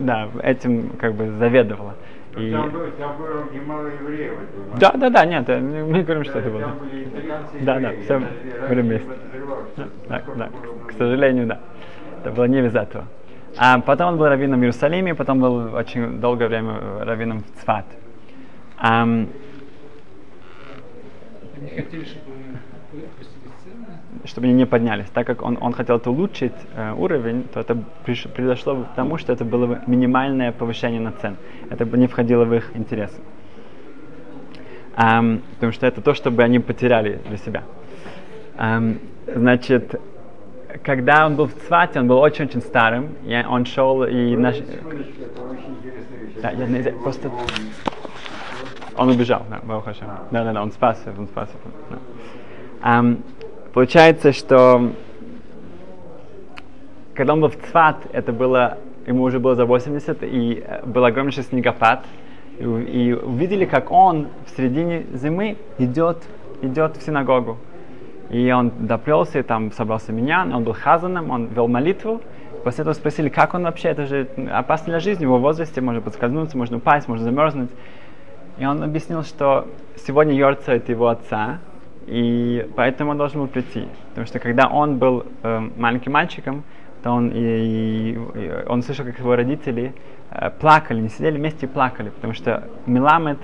да, 0.00 0.28
этим 0.42 0.90
как 0.98 1.14
бы 1.14 1.30
заведовала. 1.30 1.94
И- 2.36 2.52
Там, 2.52 2.70
было- 2.70 2.90
там 2.92 3.16
было 3.18 3.44
немало 3.52 3.86
евреев 3.88 4.32
да, 4.78 4.92
да, 4.92 5.10
да, 5.10 5.24
нет, 5.26 5.48
э, 5.48 5.58
мы 5.58 6.02
говорим, 6.02 6.22
что 6.24 6.34
Да, 6.34 6.40
это 6.40 6.50
было. 6.50 6.60
Там 6.62 6.78
были 6.78 7.04
итальянцы 7.04 7.58
и 7.58 7.64
Да, 7.64 7.80
да, 7.80 7.92
все 8.04 8.22
были 8.68 8.82
вместе. 8.82 9.08
Да, 10.08 10.22
да, 10.36 10.50
к 10.86 10.92
сожалению, 10.92 11.46
да. 11.46 11.60
Это 12.20 12.30
было 12.30 12.44
не 12.44 12.62
без 12.62 12.74
этого. 12.74 13.04
А 13.56 13.80
потом 13.80 14.10
он 14.10 14.16
был 14.18 14.26
раввином 14.28 14.60
в 14.60 14.62
Иерусалиме, 14.62 15.14
потом 15.14 15.40
был 15.40 15.74
очень 15.74 16.20
долгое 16.20 16.46
время 16.46 17.04
раввином 17.04 17.40
в 17.40 17.60
Цфат. 17.60 17.86
Ам, 18.78 19.28
Они 21.60 21.68
хотели, 21.70 22.04
чтобы. 22.04 22.30
Чтобы 24.24 24.46
они 24.46 24.54
не 24.54 24.66
поднялись. 24.66 25.06
Так 25.14 25.26
как 25.26 25.42
он, 25.42 25.58
он 25.60 25.72
хотел 25.72 26.00
улучшить 26.04 26.52
э, 26.76 26.92
уровень, 26.92 27.44
то 27.52 27.60
это 27.60 27.76
приш- 28.06 28.28
произошло 28.28 28.76
к 28.76 28.94
тому, 28.94 29.18
что 29.18 29.32
это 29.32 29.44
было 29.44 29.66
бы 29.66 29.80
минимальное 29.86 30.52
повышение 30.52 31.00
на 31.00 31.12
цен. 31.12 31.36
Это 31.70 31.86
бы 31.86 31.96
не 31.98 32.06
входило 32.06 32.44
в 32.44 32.54
их 32.54 32.70
интересы. 32.76 33.20
Ам, 34.96 35.40
потому 35.54 35.72
что 35.72 35.86
это 35.86 36.00
то, 36.02 36.14
чтобы 36.14 36.42
они 36.42 36.58
потеряли 36.58 37.20
для 37.28 37.36
себя. 37.38 37.62
Ам, 38.58 38.98
значит, 39.34 40.00
когда 40.82 41.26
он 41.26 41.36
был 41.36 41.46
в 41.46 41.54
Цвате, 41.54 42.00
он 42.00 42.06
был 42.08 42.18
очень-очень 42.18 42.60
старым, 42.60 43.14
и 43.24 43.44
он 43.48 43.64
шел 43.64 44.04
и 44.04 44.36
наш... 44.36 44.56
Да, 46.42 46.50
я 46.50 46.66
не- 46.66 46.92
просто- 46.92 47.30
Он 48.96 49.08
убежал, 49.08 49.44
да, 49.48 49.60
Барух 49.62 49.84
Хашем. 49.84 50.08
Да, 50.30 50.44
да, 50.44 50.52
да, 50.52 50.62
он 50.62 50.72
спасся, 50.72 51.12
он 51.16 51.26
спасся. 51.26 51.54
да. 51.90 51.98
Ам, 52.82 53.18
получается, 53.72 54.32
что 54.32 54.92
когда 57.14 57.34
он 57.34 57.40
был 57.40 57.48
в 57.48 57.56
Цват, 57.56 57.96
это 58.12 58.32
было, 58.32 58.78
ему 59.06 59.24
уже 59.24 59.40
было 59.40 59.54
за 59.54 59.66
80, 59.66 60.22
и 60.22 60.64
э, 60.66 60.86
был 60.86 61.04
огромнейший 61.04 61.42
снегопад. 61.42 62.04
И, 62.58 62.62
и 62.64 63.12
увидели, 63.12 63.66
как 63.66 63.90
он 63.90 64.28
в 64.46 64.56
середине 64.56 65.04
зимы 65.12 65.58
идет, 65.78 66.18
идет 66.62 66.96
в 66.96 67.02
синагогу. 67.02 67.58
И 68.30 68.50
он 68.52 68.72
доплелся, 68.78 69.40
и 69.40 69.42
там 69.42 69.72
собрался 69.72 70.12
меня, 70.12 70.48
он 70.50 70.64
был 70.64 70.72
хазаном, 70.72 71.30
он 71.30 71.46
вел 71.46 71.68
молитву. 71.68 72.22
После 72.64 72.82
этого 72.82 72.94
спросили, 72.94 73.28
как 73.28 73.54
он 73.54 73.64
вообще, 73.64 73.88
это 73.88 74.06
же 74.06 74.28
опасно 74.52 74.92
для 74.92 75.00
жизни, 75.00 75.24
в 75.24 75.28
его 75.28 75.38
возрасте 75.38 75.80
можно 75.80 76.00
подскользнуться, 76.00 76.56
можно 76.56 76.76
упасть, 76.76 77.08
можно 77.08 77.24
замерзнуть. 77.24 77.70
И 78.58 78.64
он 78.64 78.82
объяснил, 78.82 79.24
что 79.24 79.66
сегодня 80.06 80.34
Йорцайт 80.34 80.88
его 80.88 81.08
отца, 81.08 81.58
и 82.06 82.68
поэтому 82.76 83.12
он 83.12 83.18
должен 83.18 83.40
был 83.40 83.48
прийти. 83.48 83.86
Потому 84.10 84.26
что 84.26 84.38
когда 84.38 84.66
он 84.68 84.98
был 84.98 85.26
э, 85.42 85.60
маленьким 85.76 86.12
мальчиком, 86.12 86.64
то 87.02 87.10
он, 87.10 87.30
и, 87.32 88.12
и- 88.12 88.64
он 88.66 88.82
слышал, 88.82 89.04
как 89.04 89.18
его 89.18 89.36
родители 89.36 89.94
э, 90.30 90.50
плакали, 90.50 91.00
не 91.00 91.08
сидели 91.08 91.36
вместе 91.36 91.66
и 91.66 91.68
плакали, 91.68 92.10
потому 92.10 92.34
что 92.34 92.64
Миламед, 92.86 93.38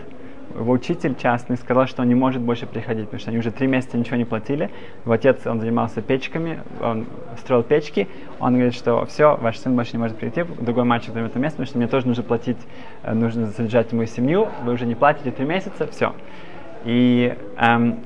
его 0.54 0.72
учитель 0.72 1.14
частный, 1.16 1.56
сказал, 1.56 1.86
что 1.86 2.02
он 2.02 2.08
не 2.08 2.14
может 2.14 2.40
больше 2.40 2.66
приходить, 2.66 3.04
потому 3.06 3.20
что 3.20 3.30
они 3.30 3.38
уже 3.38 3.50
три 3.50 3.66
месяца 3.66 3.98
ничего 3.98 4.16
не 4.16 4.24
платили. 4.24 4.70
Его 5.04 5.12
отец, 5.12 5.46
он 5.46 5.60
занимался 5.60 6.00
печками, 6.00 6.60
он 6.82 7.06
строил 7.38 7.62
печки. 7.62 8.08
Он 8.40 8.54
говорит, 8.54 8.74
что 8.74 9.04
все, 9.06 9.36
ваш 9.36 9.58
сын 9.58 9.74
больше 9.76 9.92
не 9.92 9.98
может 9.98 10.16
прийти, 10.16 10.44
другой 10.60 10.84
мальчик 10.84 11.12
займет 11.12 11.32
это 11.32 11.38
место, 11.40 11.56
потому 11.56 11.66
что 11.66 11.78
мне 11.78 11.88
тоже 11.88 12.06
нужно 12.06 12.22
платить, 12.22 12.58
э, 13.02 13.12
нужно 13.12 13.48
содержать 13.48 13.92
мою 13.92 14.06
семью, 14.06 14.48
вы 14.64 14.72
уже 14.72 14.86
не 14.86 14.94
платите 14.94 15.30
три 15.30 15.44
месяца, 15.44 15.86
все. 15.88 16.14
И 16.84 17.36
эм, 17.58 17.98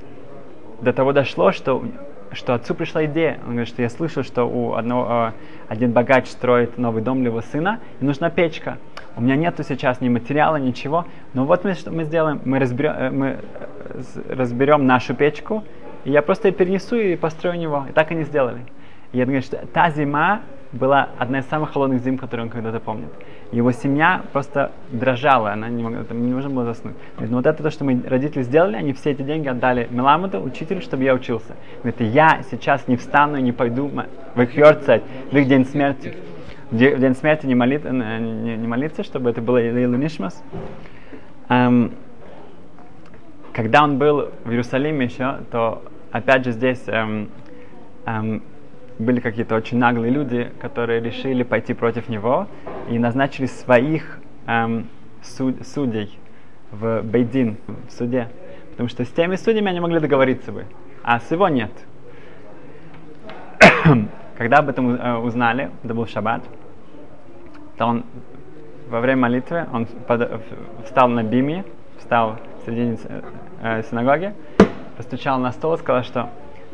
до 0.82 0.92
того 0.92 1.12
дошло, 1.12 1.52
что, 1.52 1.84
что 2.32 2.54
отцу 2.54 2.74
пришла 2.74 3.04
идея. 3.04 3.38
Он 3.44 3.50
говорит, 3.50 3.68
что 3.68 3.82
я 3.82 3.88
слышал, 3.88 4.22
что 4.22 4.44
у 4.44 4.74
одного, 4.74 5.28
э, 5.28 5.32
один 5.68 5.92
богач 5.92 6.28
строит 6.28 6.78
новый 6.78 7.02
дом 7.02 7.20
для 7.20 7.28
его 7.28 7.42
сына, 7.42 7.80
и 8.00 8.04
нужна 8.04 8.30
печка. 8.30 8.78
У 9.16 9.22
меня 9.22 9.36
нету 9.36 9.62
сейчас 9.62 10.00
ни 10.00 10.08
материала, 10.08 10.56
ничего. 10.56 11.04
Но 11.34 11.44
вот 11.44 11.64
мы 11.64 11.74
что 11.74 11.90
мы 11.90 12.04
сделаем, 12.04 12.40
мы 12.44 12.58
разберем, 12.58 12.92
э, 12.92 13.10
мы 13.10 13.26
э, 13.26 14.34
разберем 14.34 14.86
нашу 14.86 15.14
печку, 15.14 15.64
и 16.04 16.10
я 16.10 16.22
просто 16.22 16.48
ее 16.48 16.54
перенесу 16.54 16.96
и 16.96 17.16
построю 17.16 17.58
него. 17.58 17.86
И 17.88 17.92
так 17.92 18.10
они 18.10 18.24
сделали. 18.24 18.60
И 19.12 19.18
я 19.18 19.24
говорю, 19.24 19.42
что 19.42 19.58
та 19.72 19.90
зима 19.90 20.40
была 20.72 21.08
одна 21.18 21.40
из 21.40 21.46
самых 21.46 21.72
холодных 21.72 22.02
зим, 22.02 22.16
которые 22.16 22.46
он 22.46 22.50
когда-то 22.50 22.80
помнит. 22.80 23.10
Его 23.50 23.72
семья 23.72 24.22
просто 24.32 24.70
дрожала, 24.90 25.52
она 25.52 25.68
не 25.68 25.82
могла, 25.82 26.04
там 26.04 26.24
не 26.24 26.32
можно 26.32 26.50
было 26.50 26.64
заснуть. 26.66 26.94
Говорит, 27.14 27.30
ну 27.30 27.36
вот 27.38 27.46
это 27.46 27.62
то, 27.62 27.70
что 27.70 27.84
мы 27.84 28.00
родители 28.06 28.42
сделали, 28.42 28.76
они 28.76 28.92
все 28.92 29.10
эти 29.10 29.22
деньги 29.22 29.48
отдали 29.48 29.88
Меламуду, 29.90 30.40
учителю, 30.40 30.80
чтобы 30.80 31.02
я 31.02 31.14
учился. 31.14 31.56
Говорит, 31.82 32.00
я 32.00 32.42
сейчас 32.50 32.86
не 32.86 32.96
встану 32.96 33.38
и 33.38 33.42
не 33.42 33.52
пойду 33.52 33.90
в 34.34 34.40
их 34.40 34.56
йорцайт, 34.56 35.02
в 35.32 35.36
их 35.36 35.48
день 35.48 35.64
смерти. 35.64 36.14
В 36.70 36.76
день 36.76 37.16
смерти 37.16 37.46
не, 37.46 37.56
молит, 37.56 37.84
э, 37.84 37.90
не, 37.90 38.56
не 38.56 38.68
молиться, 38.68 39.02
чтобы 39.02 39.30
это 39.30 39.42
было 39.42 39.56
Лейлу 39.56 39.96
Нишмас. 39.96 40.40
Эм, 41.48 41.92
когда 43.52 43.82
он 43.82 43.98
был 43.98 44.30
в 44.44 44.50
Иерусалиме 44.50 45.06
еще, 45.06 45.38
то 45.50 45.82
опять 46.12 46.44
же 46.44 46.52
здесь 46.52 46.84
эм, 46.86 47.28
эм, 48.06 48.44
были 49.00 49.20
какие-то 49.20 49.54
очень 49.54 49.78
наглые 49.78 50.12
люди, 50.12 50.50
которые 50.60 51.00
решили 51.00 51.42
пойти 51.42 51.74
против 51.74 52.08
него 52.08 52.46
и 52.90 52.98
назначили 52.98 53.46
своих 53.46 54.18
эм, 54.46 54.86
суд- 55.22 55.66
судей 55.66 56.18
в 56.70 57.02
Бейдин, 57.02 57.56
в 57.88 57.92
суде. 57.92 58.28
Потому 58.72 58.88
что 58.88 59.04
с 59.04 59.08
теми 59.08 59.36
судьями 59.36 59.70
они 59.70 59.80
могли 59.80 59.98
договориться 60.00 60.52
бы, 60.52 60.66
а 61.02 61.18
с 61.20 61.30
его 61.30 61.48
нет. 61.48 61.70
Когда 64.38 64.58
об 64.58 64.68
этом 64.68 64.94
э, 64.94 65.16
узнали, 65.16 65.70
это 65.82 65.94
был 65.94 66.06
шаббат, 66.06 66.42
то 67.76 67.86
он 67.86 68.04
во 68.88 69.00
время 69.00 69.22
молитвы 69.22 69.66
он 69.72 69.86
под- 69.86 70.42
встал 70.84 71.08
на 71.08 71.22
биме, 71.22 71.64
встал 71.98 72.38
в 72.62 72.66
середине 72.66 72.98
э, 73.62 73.82
синагоги, 73.88 74.34
постучал 74.96 75.38
на 75.38 75.52
стол 75.52 75.74
и 75.74 75.78
сказал, 75.78 76.02
что 76.02 76.28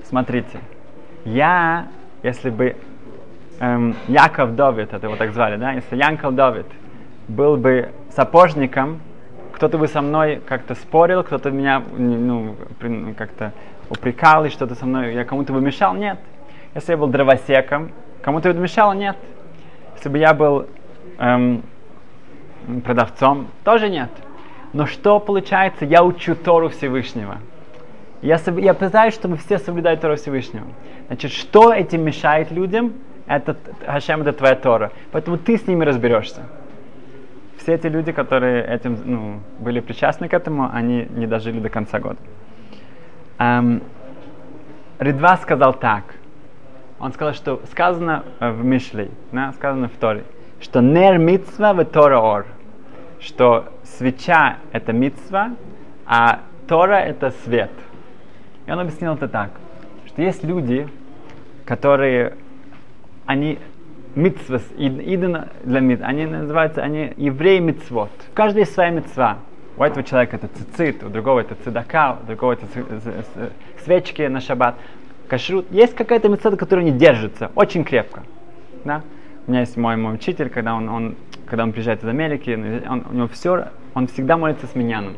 смотрите, 0.05 0.61
я, 1.25 1.89
если 2.27 2.51
бы 2.51 2.77
эм, 3.61 3.95
Яков 4.09 4.57
Давид, 4.57 4.93
это 4.93 5.07
его 5.07 5.17
так 5.17 5.33
звали, 5.33 5.57
да, 5.57 5.73
если 5.73 5.97
Янков 5.97 6.35
Давид 6.35 6.67
был 7.29 7.57
бы 7.57 7.93
сапожником, 8.11 9.01
кто-то 9.53 9.79
бы 9.79 9.87
со 9.87 10.03
мной 10.03 10.43
как-то 10.45 10.75
спорил, 10.75 11.23
кто-то 11.23 11.51
меня 11.53 11.83
ну, 11.97 12.57
ну, 12.81 13.15
как-то 13.15 13.53
упрекал 13.89 14.45
и 14.45 14.49
что-то 14.49 14.75
со 14.75 14.87
мной, 14.87 15.15
я 15.15 15.25
кому-то 15.25 15.53
бы 15.53 15.61
мешал, 15.61 15.95
нет. 15.95 16.19
Если 16.75 16.93
я 16.93 16.99
был 16.99 17.07
дровосеком, 17.07 17.93
кому-то 18.23 18.53
бы 18.53 18.59
мешал, 18.59 18.93
нет. 18.93 19.17
Если 19.95 20.09
бы 20.09 20.19
я 20.19 20.35
был 20.35 20.67
эм, 21.19 21.63
продавцом, 22.85 23.49
тоже 23.63 23.89
нет. 23.89 24.11
Но 24.73 24.87
что 24.87 25.21
получается? 25.21 25.85
Я 25.85 26.03
учу 26.03 26.35
Тору 26.35 26.71
Всевышнего. 26.71 27.39
Я, 28.27 28.41
я 28.57 28.75
пытаюсь, 28.75 29.15
чтобы 29.15 29.37
все 29.37 29.59
соблюдали 29.59 29.97
Тору 29.97 30.17
Всевышнего. 30.17 30.67
Значит, 31.07 31.31
что 31.31 31.73
этим 31.73 32.03
мешает 32.03 32.51
людям? 32.51 32.95
Это 33.29 33.57
Хашем, 33.87 34.23
это 34.23 34.33
твоя 34.33 34.57
Тора. 34.57 34.91
Поэтому 35.13 35.39
ты 35.39 35.57
с 35.57 35.69
ними 35.69 35.85
разберешься. 35.85 36.43
Все 37.59 37.75
эти 37.75 37.87
люди, 37.87 38.11
которые 38.11 38.67
этим, 38.67 38.99
ну, 39.05 39.41
были 39.61 39.79
причастны 39.79 40.29
к 40.29 40.35
этому, 40.35 40.69
они 40.73 41.07
не 41.11 41.29
дожили 41.29 41.61
до 41.61 41.69
конца 41.69 42.01
года. 42.01 42.19
Эм, 43.39 43.83
Ридва 44.99 45.37
сказал 45.37 45.75
так. 45.75 46.03
Он 46.99 47.13
сказал, 47.13 47.33
что 47.35 47.61
сказано 47.71 48.25
э, 48.41 48.51
в 48.51 48.65
Мишлей, 48.65 49.11
да, 49.31 49.53
сказано 49.53 49.89
в 49.89 49.97
Торе, 50.01 50.25
что 50.61 50.81
нер 50.81 51.19
митцва 51.19 51.75
в 51.75 51.85
Тора 51.85 52.19
ор, 52.19 52.47
что 53.21 53.67
свеча 53.85 54.57
это 54.73 54.93
митцва, 54.93 55.53
а 56.07 56.41
Тора 56.67 56.97
это 56.97 57.31
свет. 57.45 57.71
И 58.67 58.71
он 58.71 58.81
объяснил 58.81 59.15
это 59.15 59.29
так, 59.29 59.51
что 60.07 60.23
есть 60.23 60.43
люди, 60.43 60.89
которые, 61.65 62.35
они 63.25 63.59
митцвас, 64.15 64.63
иден 64.77 65.45
для 65.65 65.81
мит, 65.81 66.01
они 66.03 66.27
называются, 66.27 66.83
они 66.83 67.13
евреи 67.17 67.61
митцвот. 67.61 68.11
У 68.33 68.35
каждого 68.35 68.61
есть 68.61 68.73
своя 68.73 68.91
митцва. 68.91 69.39
У 69.77 69.83
этого 69.83 70.03
человека 70.03 70.37
это 70.37 70.49
цицит, 70.49 71.05
у 71.05 71.11
другого 71.11 71.41
это 71.41 71.55
цедака, 71.55 72.19
у 72.23 72.27
другого 72.27 72.55
это 72.55 72.67
свечки 73.85 74.23
на 74.23 74.41
шаббат. 74.41 74.77
Кашрут. 75.29 75.67
Есть 75.71 75.95
какая-то 75.95 76.29
митцва, 76.29 76.53
которая 76.53 76.85
не 76.85 76.93
держится, 76.93 77.51
очень 77.55 77.85
крепко. 77.85 78.23
Да? 78.85 79.03
У 79.47 79.51
меня 79.51 79.61
есть 79.61 79.77
мой, 79.77 79.97
мой 79.97 80.15
учитель, 80.15 80.49
когда 80.49 80.75
он, 80.75 80.89
он, 80.89 81.17
когда 81.47 81.65
он 81.65 81.73
приезжает 81.73 82.03
из 82.03 82.09
Америки, 82.09 82.51
он, 82.89 83.05
у 83.11 83.13
него 83.13 83.29
все, 83.29 83.69
он 83.95 84.07
всегда 84.07 84.37
молится 84.37 84.67
с 84.67 84.75
миньяном. 84.75 85.15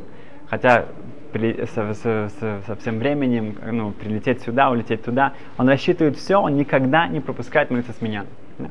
Хотя 0.51 0.87
при, 1.33 1.67
со, 1.67 1.95
со, 1.95 2.31
со, 2.41 2.61
со 2.67 2.77
всем 2.77 2.99
временем, 2.99 3.57
ну, 3.71 3.93
прилететь 3.93 4.43
сюда, 4.43 4.71
улететь 4.71 5.05
туда, 5.05 5.33
он 5.57 5.69
рассчитывает 5.69 6.17
все, 6.17 6.37
он 6.37 6.57
никогда 6.57 7.07
не 7.07 7.21
пропускает 7.21 7.71
молиться 7.71 7.93
с 7.93 8.01
миньяном. 8.01 8.31
Да. 8.59 8.69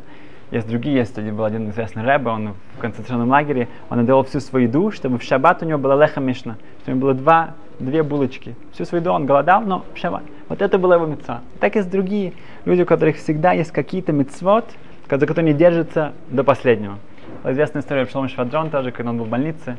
Есть 0.50 0.68
другие, 0.70 0.96
есть 0.96 1.20
был 1.20 1.44
один 1.44 1.70
известный 1.72 2.04
рэбе, 2.04 2.30
он 2.30 2.54
в 2.78 2.80
концентрационном 2.80 3.30
лагере, 3.30 3.68
он 3.90 4.00
отдал 4.00 4.24
всю 4.24 4.40
свою 4.40 4.68
еду, 4.68 4.92
чтобы 4.92 5.18
в 5.18 5.24
шаббат 5.24 5.62
у 5.62 5.66
него 5.66 5.78
была 5.78 5.96
леха 6.02 6.22
мишна, 6.22 6.56
что 6.82 6.92
у 6.92 6.96
него 6.96 7.02
было 7.08 7.14
два, 7.14 7.56
две 7.80 8.02
булочки. 8.02 8.56
Всю 8.72 8.86
свою 8.86 9.02
еду 9.02 9.12
он 9.12 9.26
голодал, 9.26 9.62
но 9.62 9.84
в 9.94 9.98
шаббат. 9.98 10.24
Вот 10.48 10.62
это 10.62 10.78
была 10.78 10.96
его 10.96 11.06
мецва. 11.06 11.42
Так 11.60 11.76
есть 11.76 11.90
другие 11.92 12.32
люди, 12.64 12.84
у 12.84 12.86
которых 12.86 13.18
всегда 13.18 13.52
есть 13.52 13.72
какие-то 13.72 14.14
мецвод, 14.14 14.66
за 15.10 15.26
которые 15.26 15.54
не 15.54 15.58
держатся 15.58 16.14
до 16.30 16.46
последнего. 16.46 16.98
Известная 17.44 17.82
история 17.82 18.06
Пшалом 18.06 18.30
Швадрон 18.30 18.70
тоже, 18.70 18.92
когда 18.92 19.12
он 19.12 19.18
был 19.18 19.26
в 19.26 19.30
больнице. 19.30 19.76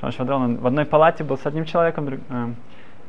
Швадрон 0.00 0.42
он 0.42 0.56
в 0.56 0.66
одной 0.66 0.84
палате 0.84 1.24
был 1.24 1.38
с 1.38 1.46
одним 1.46 1.64
человеком, 1.64 2.08
э, 2.08 2.48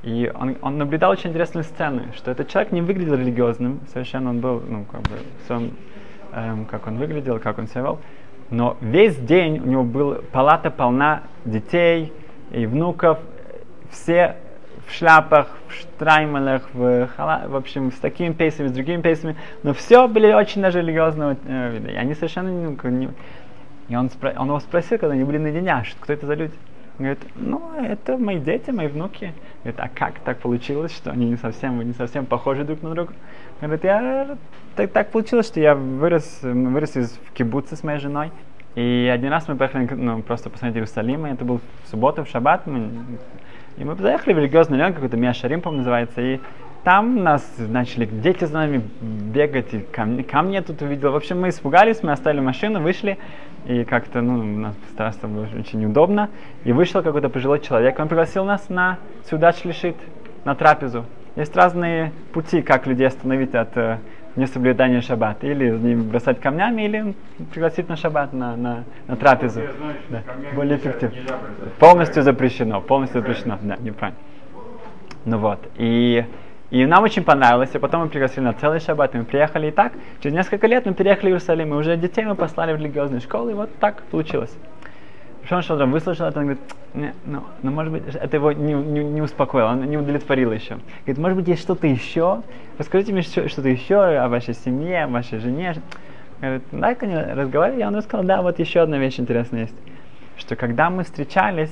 и 0.04 0.32
он, 0.34 0.56
он 0.62 0.78
наблюдал 0.78 1.12
очень 1.12 1.32
интересную 1.32 1.64
сцену, 1.64 2.04
что 2.16 2.32
этот 2.32 2.48
человек 2.50 2.72
не 2.72 2.82
выглядел 2.82 3.16
религиозным, 3.16 3.82
совершенно 3.92 4.30
он 4.30 4.40
был, 4.40 4.62
ну, 4.68 4.86
как 4.86 5.02
бы, 5.02 5.18
в 5.44 5.48
своем 5.48 5.72
эм, 6.34 6.66
как 6.66 6.88
он 6.88 6.98
выглядел, 6.98 7.40
как 7.40 7.58
он 7.58 7.68
себя 7.68 7.82
вел. 7.82 8.00
Но 8.50 8.78
весь 8.80 9.18
день 9.18 9.60
у 9.60 9.66
него 9.66 9.84
была 9.84 10.20
палата 10.32 10.70
полна 10.72 11.24
детей 11.46 12.14
и 12.52 12.66
внуков, 12.66 13.20
все 13.90 14.38
в 14.88 14.94
шляпах, 14.94 15.50
в 15.68 15.74
штраймелях, 15.74 16.70
в, 16.74 17.08
хала, 17.08 17.44
в 17.48 17.56
общем, 17.56 17.92
с 17.92 17.96
такими 17.96 18.32
пейсами, 18.32 18.68
с 18.68 18.72
другими 18.72 19.02
пейсами, 19.02 19.36
но 19.64 19.74
все 19.74 20.08
были 20.08 20.32
очень 20.32 20.62
даже 20.62 20.80
религиозного 20.80 21.36
э, 21.46 21.72
вида. 21.74 21.92
И 21.92 21.96
они 21.96 22.14
совершенно 22.14 22.50
ну, 22.50 22.90
не... 22.90 23.10
И 23.90 23.96
он, 23.96 24.10
спро... 24.10 24.34
он 24.38 24.48
его 24.48 24.60
спросил, 24.60 24.98
когда 24.98 25.14
они 25.14 25.26
были 25.26 25.38
наедине, 25.38 25.74
«А 25.74 25.84
что, 25.84 26.00
кто 26.00 26.14
это 26.14 26.26
за 26.26 26.36
люди? 26.36 26.54
Говорит, 27.00 27.20
ну, 27.36 27.74
это 27.80 28.18
мои 28.18 28.40
дети, 28.40 28.72
мои 28.72 28.88
внуки. 28.88 29.34
Говорит, 29.64 29.80
а 29.80 29.88
как 29.88 30.20
так 30.20 30.40
получилось, 30.40 30.96
что 30.96 31.12
они 31.12 31.30
не 31.30 31.38
совсем, 31.38 31.80
не 31.82 31.94
совсем 31.94 32.26
похожи 32.26 32.64
друг 32.64 32.82
на 32.82 32.90
друга? 32.96 33.14
Говорит, 33.62 33.84
я 33.84 34.38
так, 34.76 34.92
так 34.92 35.12
получилось, 35.12 35.46
что 35.48 35.60
я 35.60 35.76
вырос, 35.76 36.40
вырос 36.42 36.96
из, 36.96 37.12
в 37.12 37.34
кибуце 37.34 37.76
с 37.76 37.84
моей 37.84 38.00
женой. 38.00 38.32
И 38.76 39.12
один 39.12 39.32
раз 39.32 39.48
мы 39.48 39.56
поехали 39.56 39.88
ну, 39.92 40.22
просто 40.22 40.50
посмотреть 40.50 40.78
Иерусалим, 40.78 41.26
это 41.26 41.46
был 41.46 41.62
в 41.84 41.90
субботу, 41.90 42.24
в 42.24 42.28
шаббат. 42.28 42.66
Мы, 42.66 42.90
и 43.78 43.84
мы 43.84 43.96
заехали 43.96 44.34
в 44.34 44.38
религиозный 44.40 44.80
район, 44.80 44.94
какой-то 44.94 45.18
Миашарим, 45.18 45.62
по 45.62 45.72
называется, 45.72 46.22
и 46.22 46.40
там 46.84 47.24
нас 47.24 47.44
начали 47.58 48.06
дети 48.06 48.46
за 48.46 48.54
нами 48.54 48.82
бегать, 49.02 49.74
и 49.74 49.80
камни, 49.80 50.22
камни 50.22 50.54
я 50.54 50.62
тут 50.62 50.82
увидел. 50.82 51.12
В 51.12 51.16
общем, 51.16 51.42
мы 51.42 51.50
испугались, 51.50 52.02
мы 52.02 52.12
оставили 52.12 52.40
машину, 52.40 52.80
вышли, 52.80 53.18
и 53.68 53.84
как-то, 53.84 54.22
ну, 54.22 54.40
у 54.40 54.44
нас 54.44 54.76
стараться 54.94 55.28
было 55.28 55.46
очень 55.60 55.80
неудобно. 55.80 56.30
И 56.64 56.72
вышел 56.72 57.04
какой-то 57.04 57.28
пожилой 57.28 57.60
человек, 57.60 58.00
он 58.00 58.08
пригласил 58.08 58.46
нас 58.46 58.70
на 58.70 58.98
сюда 59.30 59.52
шлишит, 59.52 59.98
на 60.46 60.56
трапезу. 60.56 61.06
Есть 61.36 61.56
разные 61.56 62.14
пути, 62.32 62.62
как 62.62 62.88
людей 62.88 63.06
остановить 63.06 63.54
от 63.54 63.76
э, 63.76 63.98
несоблюдания 64.38 65.02
шаббата. 65.02 65.46
Или 65.46 65.70
не 65.70 65.96
бросать 65.96 66.40
камнями, 66.40 66.84
или 66.84 67.16
пригласить 67.52 67.90
на 67.90 67.98
шаббат, 67.98 68.32
на, 68.32 68.56
на, 68.56 68.86
на 69.06 69.16
трапезу. 69.18 69.62
да. 70.10 70.24
Более 70.56 70.78
эффективно. 70.78 71.18
Полностью 71.78 72.24
запрещено, 72.24 72.80
полностью 72.80 73.20
запрещено, 73.22 73.60
да, 73.62 73.76
неправильно. 73.76 74.20
Ну 75.26 75.40
вот, 75.40 75.60
и, 75.76 76.24
и 76.70 76.86
нам 76.86 77.04
очень 77.04 77.24
понравилось, 77.24 77.70
и 77.74 77.80
потом 77.80 78.02
мы 78.02 78.10
пригласили 78.10 78.44
на 78.44 78.54
целый 78.54 78.80
шаббат, 78.80 79.14
мы 79.14 79.24
приехали 79.24 79.68
и 79.68 79.72
так. 79.72 79.94
Через 80.22 80.36
несколько 80.36 80.68
лет 80.68 80.86
мы 80.86 80.94
переехали 80.94 81.28
в 81.28 81.30
Иерусалим, 81.30 81.74
и 81.74 81.78
уже 81.78 81.96
детей 81.96 82.26
мы 82.26 82.36
послали 82.36 82.74
в 82.74 82.78
религиозную 82.78 83.22
школу, 83.22 83.50
и 83.50 83.54
вот 83.54 83.70
так 83.80 84.04
получилось. 84.04 84.54
Шон 85.48 85.62
Шодрам 85.62 85.92
выслушал 85.92 86.26
это, 86.26 86.40
он 86.40 86.46
говорит, 86.46 86.64
не, 86.94 87.14
ну, 87.26 87.44
ну, 87.64 87.72
может 87.72 87.94
быть, 87.94 88.04
это 88.14 88.36
его 88.36 88.52
не, 88.52 88.74
не, 88.74 89.02
не 89.02 89.22
успокоило, 89.22 89.70
он 89.70 89.84
не 89.86 89.96
удовлетворил 89.96 90.52
еще. 90.52 90.78
Говорит, 91.06 91.18
может 91.18 91.38
быть, 91.38 91.48
есть 91.48 91.62
что-то 91.62 91.88
еще? 91.88 92.42
Расскажите 92.78 93.14
мне 93.14 93.22
что-то 93.22 93.70
еще 93.70 93.96
о 93.96 94.28
вашей 94.28 94.54
семье, 94.54 95.06
о 95.06 95.08
вашей 95.08 95.40
жене. 95.40 95.76
Говорит, 96.42 96.64
да, 96.74 96.96
конечно, 96.96 97.34
разговаривали, 97.34 97.82
и 97.82 97.86
он 97.86 97.96
рассказал, 97.96 98.26
да, 98.26 98.42
вот 98.42 98.60
еще 98.60 98.82
одна 98.82 98.98
вещь 98.98 99.20
интересная 99.22 99.62
есть. 99.62 99.76
Что 100.36 100.58
когда 100.58 100.90
мы 100.90 101.04
встречались, 101.04 101.72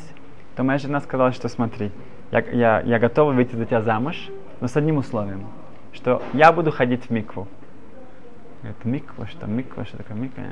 то 0.55 0.63
моя 0.63 0.79
жена 0.79 1.01
сказала, 1.01 1.34
что 1.34 1.49
смотри, 1.49 1.91
я, 2.31 2.39
я, 2.51 2.81
я 2.86 2.97
готова 2.97 3.34
выйти 3.34 3.55
за 3.55 3.65
тебя 3.65 3.81
замуж, 3.81 4.29
но 4.61 4.67
с 4.67 4.75
одним 4.75 4.97
условием, 4.97 5.45
что 5.93 6.21
я 6.33 6.51
буду 6.51 6.71
ходить 6.71 7.05
в 7.05 7.09
микву. 7.09 7.47
Говорит, 8.61 8.85
миква, 8.85 9.27
что 9.27 9.45
миква, 9.45 9.85
что 9.85 9.97
такое 9.97 10.17
миква? 10.17 10.43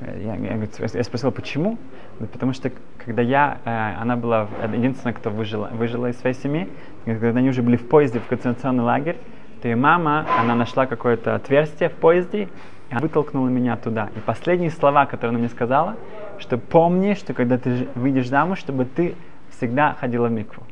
Я, 0.00 0.36
я, 0.36 0.68
я, 0.92 1.04
спросил, 1.04 1.32
почему? 1.32 1.78
Потому 2.18 2.52
что 2.52 2.70
когда 2.98 3.22
я, 3.22 3.58
э, 3.64 3.94
она 3.98 4.16
была 4.16 4.48
единственная, 4.74 5.14
кто 5.14 5.30
выжила, 5.30 5.70
выжила 5.72 6.10
из 6.10 6.18
своей 6.18 6.36
семьи, 6.36 6.68
когда 7.06 7.38
они 7.38 7.48
уже 7.48 7.62
были 7.62 7.76
в 7.76 7.88
поезде 7.88 8.20
в 8.20 8.26
концентрационный 8.26 8.84
лагерь, 8.84 9.16
то 9.62 9.68
ее 9.68 9.76
мама, 9.76 10.26
она 10.38 10.54
нашла 10.54 10.86
какое-то 10.86 11.34
отверстие 11.34 11.88
в 11.88 11.94
поезде, 11.94 12.42
и 12.42 12.92
она 12.92 13.00
вытолкнула 13.00 13.48
меня 13.48 13.76
туда. 13.76 14.10
И 14.14 14.20
последние 14.20 14.70
слова, 14.70 15.06
которые 15.06 15.30
она 15.30 15.38
мне 15.38 15.48
сказала, 15.48 15.96
что 16.38 16.58
помни, 16.58 17.14
что 17.14 17.32
когда 17.32 17.56
ты 17.56 17.88
выйдешь 17.94 18.28
замуж, 18.28 18.58
чтобы 18.58 18.84
ты 18.84 19.14
всегда 19.48 19.96
ходила 19.98 20.28
в 20.28 20.30
микву. 20.30 20.62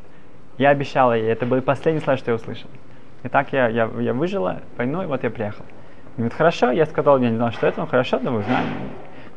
Я 0.59 0.71
обещала 0.71 1.13
ей, 1.13 1.29
это 1.31 1.47
были 1.47 1.61
последние 1.61 2.03
слова, 2.03 2.17
что 2.17 2.31
я 2.31 2.37
услышал. 2.37 2.69
И 3.23 3.29
так 3.29 3.53
я, 3.53 3.69
я, 3.69 3.91
я 3.99 4.13
выжила 4.13 4.61
войну, 4.77 5.03
и 5.03 5.07
вот 5.07 5.25
я 5.25 5.31
приехал. 5.31 5.65
Говорит, 6.17 6.35
хорошо, 6.35 6.71
я 6.71 6.87
сказал, 6.87 7.19
я 7.21 7.31
не 7.31 7.37
знал, 7.37 7.51
что 7.51 7.67
это, 7.67 7.81
ну 7.81 7.87
хорошо, 7.87 8.19
думаю, 8.19 8.45
знаю. 8.45 8.67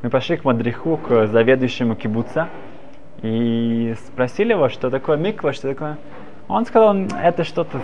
Мы 0.04 0.10
пошли 0.10 0.38
к 0.38 0.44
Мадриху, 0.44 0.98
к 0.98 1.28
заведующему 1.28 1.96
кибуца, 1.96 2.50
и 3.24 3.96
спросили 4.08 4.52
его, 4.52 4.70
что 4.70 4.90
такое 4.90 5.18
миква, 5.18 5.54
что 5.54 5.70
такое... 5.70 5.98
Он 6.48 6.66
сказал, 6.66 6.96
это 6.96 7.44
что-то 7.44 7.80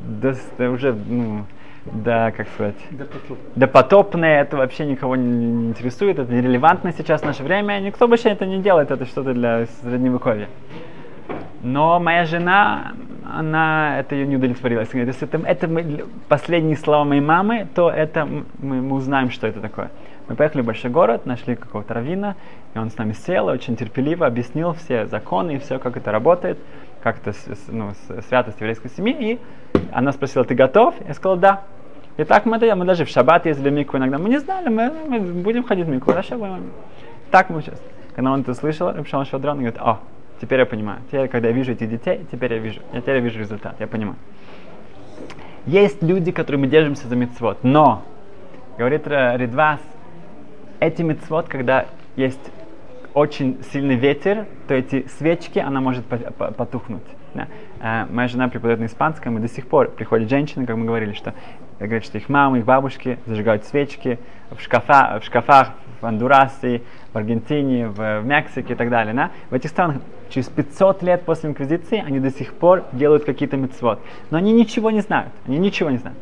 да, 0.00 0.34
да, 0.58 0.70
уже, 0.70 0.92
ну, 0.92 1.44
да, 1.84 2.30
как 2.30 2.48
сказать, 2.48 2.76
допотопное, 3.56 4.42
это 4.42 4.56
вообще 4.56 4.86
никого 4.86 5.16
не, 5.16 5.28
не 5.28 5.68
интересует, 5.68 6.18
это 6.18 6.32
нерелевантно 6.32 6.92
сейчас 6.92 7.22
в 7.22 7.26
наше 7.26 7.42
время, 7.42 7.78
никто 7.80 8.08
больше 8.08 8.28
это 8.28 8.46
не 8.46 8.58
делает, 8.58 8.90
это 8.90 9.04
что-то 9.06 9.32
для 9.32 9.66
средневековья. 9.82 10.48
Но 11.62 12.00
моя 12.00 12.24
жена, 12.24 12.92
она, 13.30 13.98
это 13.98 14.14
ее 14.14 14.26
не 14.26 14.36
удовлетворило. 14.36 14.84
Говорит, 14.84 15.08
если 15.08 15.28
это, 15.28 15.46
это 15.46 15.68
мы, 15.68 16.06
последние 16.28 16.76
слова 16.76 17.04
моей 17.04 17.20
мамы, 17.20 17.68
то 17.74 17.90
это 17.90 18.24
мы, 18.24 18.80
мы 18.80 18.96
узнаем, 18.96 19.30
что 19.30 19.46
это 19.46 19.60
такое. 19.60 19.90
Мы 20.28 20.36
поехали 20.36 20.62
в 20.62 20.66
большой 20.66 20.90
город, 20.90 21.26
нашли 21.26 21.56
какого-то 21.56 21.92
равина, 21.92 22.36
и 22.74 22.78
он 22.78 22.90
с 22.90 22.96
нами 22.96 23.12
сел, 23.12 23.46
очень 23.46 23.76
терпеливо 23.76 24.26
объяснил 24.26 24.72
все 24.74 25.06
законы 25.06 25.56
и 25.56 25.58
все, 25.58 25.78
как 25.78 25.96
это 25.96 26.12
работает, 26.12 26.56
как 27.02 27.18
это 27.18 27.36
ну, 27.68 27.90
святость 28.28 28.60
еврейской 28.60 28.90
семьи. 28.90 29.16
И 29.18 29.38
она 29.92 30.12
спросила, 30.12 30.44
ты 30.44 30.54
готов? 30.54 30.94
Я 31.06 31.14
сказал, 31.14 31.36
да. 31.36 31.62
И 32.16 32.24
так 32.24 32.46
мы, 32.46 32.58
мы 32.58 32.84
даже 32.84 33.04
в 33.04 33.08
шаббат 33.08 33.46
ездили 33.46 33.70
в 33.70 33.72
Мику 33.72 33.96
иногда. 33.96 34.18
Мы 34.18 34.28
не 34.28 34.38
знали, 34.38 34.68
мы, 34.68 34.90
мы 35.08 35.20
будем 35.20 35.64
ходить 35.64 35.86
в 35.86 35.88
Мику, 35.88 36.10
хорошо 36.10 36.36
будем. 36.36 36.70
Так 37.30 37.50
мы 37.50 37.62
сейчас. 37.62 37.80
Когда 38.14 38.32
он 38.32 38.42
это 38.42 38.54
слышал, 38.54 38.92
Рабшан 38.92 39.24
Шадрон 39.24 39.58
говорит, 39.58 39.78
о, 39.80 40.00
Теперь 40.40 40.60
я 40.60 40.66
понимаю. 40.66 41.00
Теперь, 41.08 41.28
когда 41.28 41.48
я 41.48 41.54
вижу 41.54 41.72
этих 41.72 41.88
детей, 41.88 42.26
теперь 42.30 42.54
я 42.54 42.58
вижу. 42.58 42.80
Я 42.92 43.00
теперь 43.00 43.20
вижу 43.20 43.38
результат, 43.38 43.76
я 43.78 43.86
понимаю. 43.86 44.16
Есть 45.66 46.02
люди, 46.02 46.32
которые 46.32 46.60
мы 46.60 46.66
держимся 46.66 47.06
за 47.06 47.16
мецвод, 47.16 47.58
но, 47.62 48.02
говорит 48.78 49.06
Ридвас, 49.06 49.80
эти 50.80 51.02
мецвод, 51.02 51.48
когда 51.48 51.86
есть 52.16 52.40
очень 53.12 53.58
сильный 53.70 53.96
ветер, 53.96 54.46
то 54.66 54.74
эти 54.74 55.06
свечки, 55.18 55.58
она 55.58 55.80
может 55.80 56.06
потухнуть. 56.06 57.02
Да. 57.34 57.46
А, 57.80 58.06
моя 58.10 58.26
жена 58.26 58.48
преподает 58.48 58.80
на 58.80 58.86
испанском, 58.86 59.38
и 59.38 59.40
до 59.40 59.48
сих 59.48 59.66
пор 59.68 59.90
приходят 59.90 60.28
женщины, 60.28 60.66
как 60.66 60.76
мы 60.76 60.86
говорили, 60.86 61.12
что 61.12 61.34
говорят, 61.78 62.04
что 62.04 62.18
их 62.18 62.28
мамы, 62.28 62.60
их 62.60 62.64
бабушки 62.64 63.18
зажигают 63.26 63.64
свечки 63.64 64.18
в, 64.50 64.60
шкафа, 64.60 65.20
в 65.20 65.24
шкафах 65.24 65.72
в 66.00 66.06
Андурасе, 66.06 66.82
в 67.12 67.16
Аргентине, 67.16 67.88
в, 67.88 68.20
в 68.20 68.26
Мексике 68.26 68.72
и 68.72 68.76
так 68.76 68.90
далее. 68.90 69.14
Да? 69.14 69.30
В 69.50 69.54
этих 69.54 69.70
странах 69.70 69.96
через 70.30 70.48
500 70.48 71.02
лет 71.02 71.22
после 71.24 71.50
инквизиции 71.50 72.02
они 72.04 72.20
до 72.20 72.30
сих 72.30 72.54
пор 72.54 72.84
делают 72.92 73.24
какие-то 73.24 73.56
мецвод. 73.56 74.00
Но 74.30 74.38
они 74.38 74.52
ничего 74.52 74.90
не 74.90 75.00
знают. 75.00 75.32
Они 75.46 75.58
ничего 75.58 75.90
не 75.90 75.98
знают. 75.98 76.18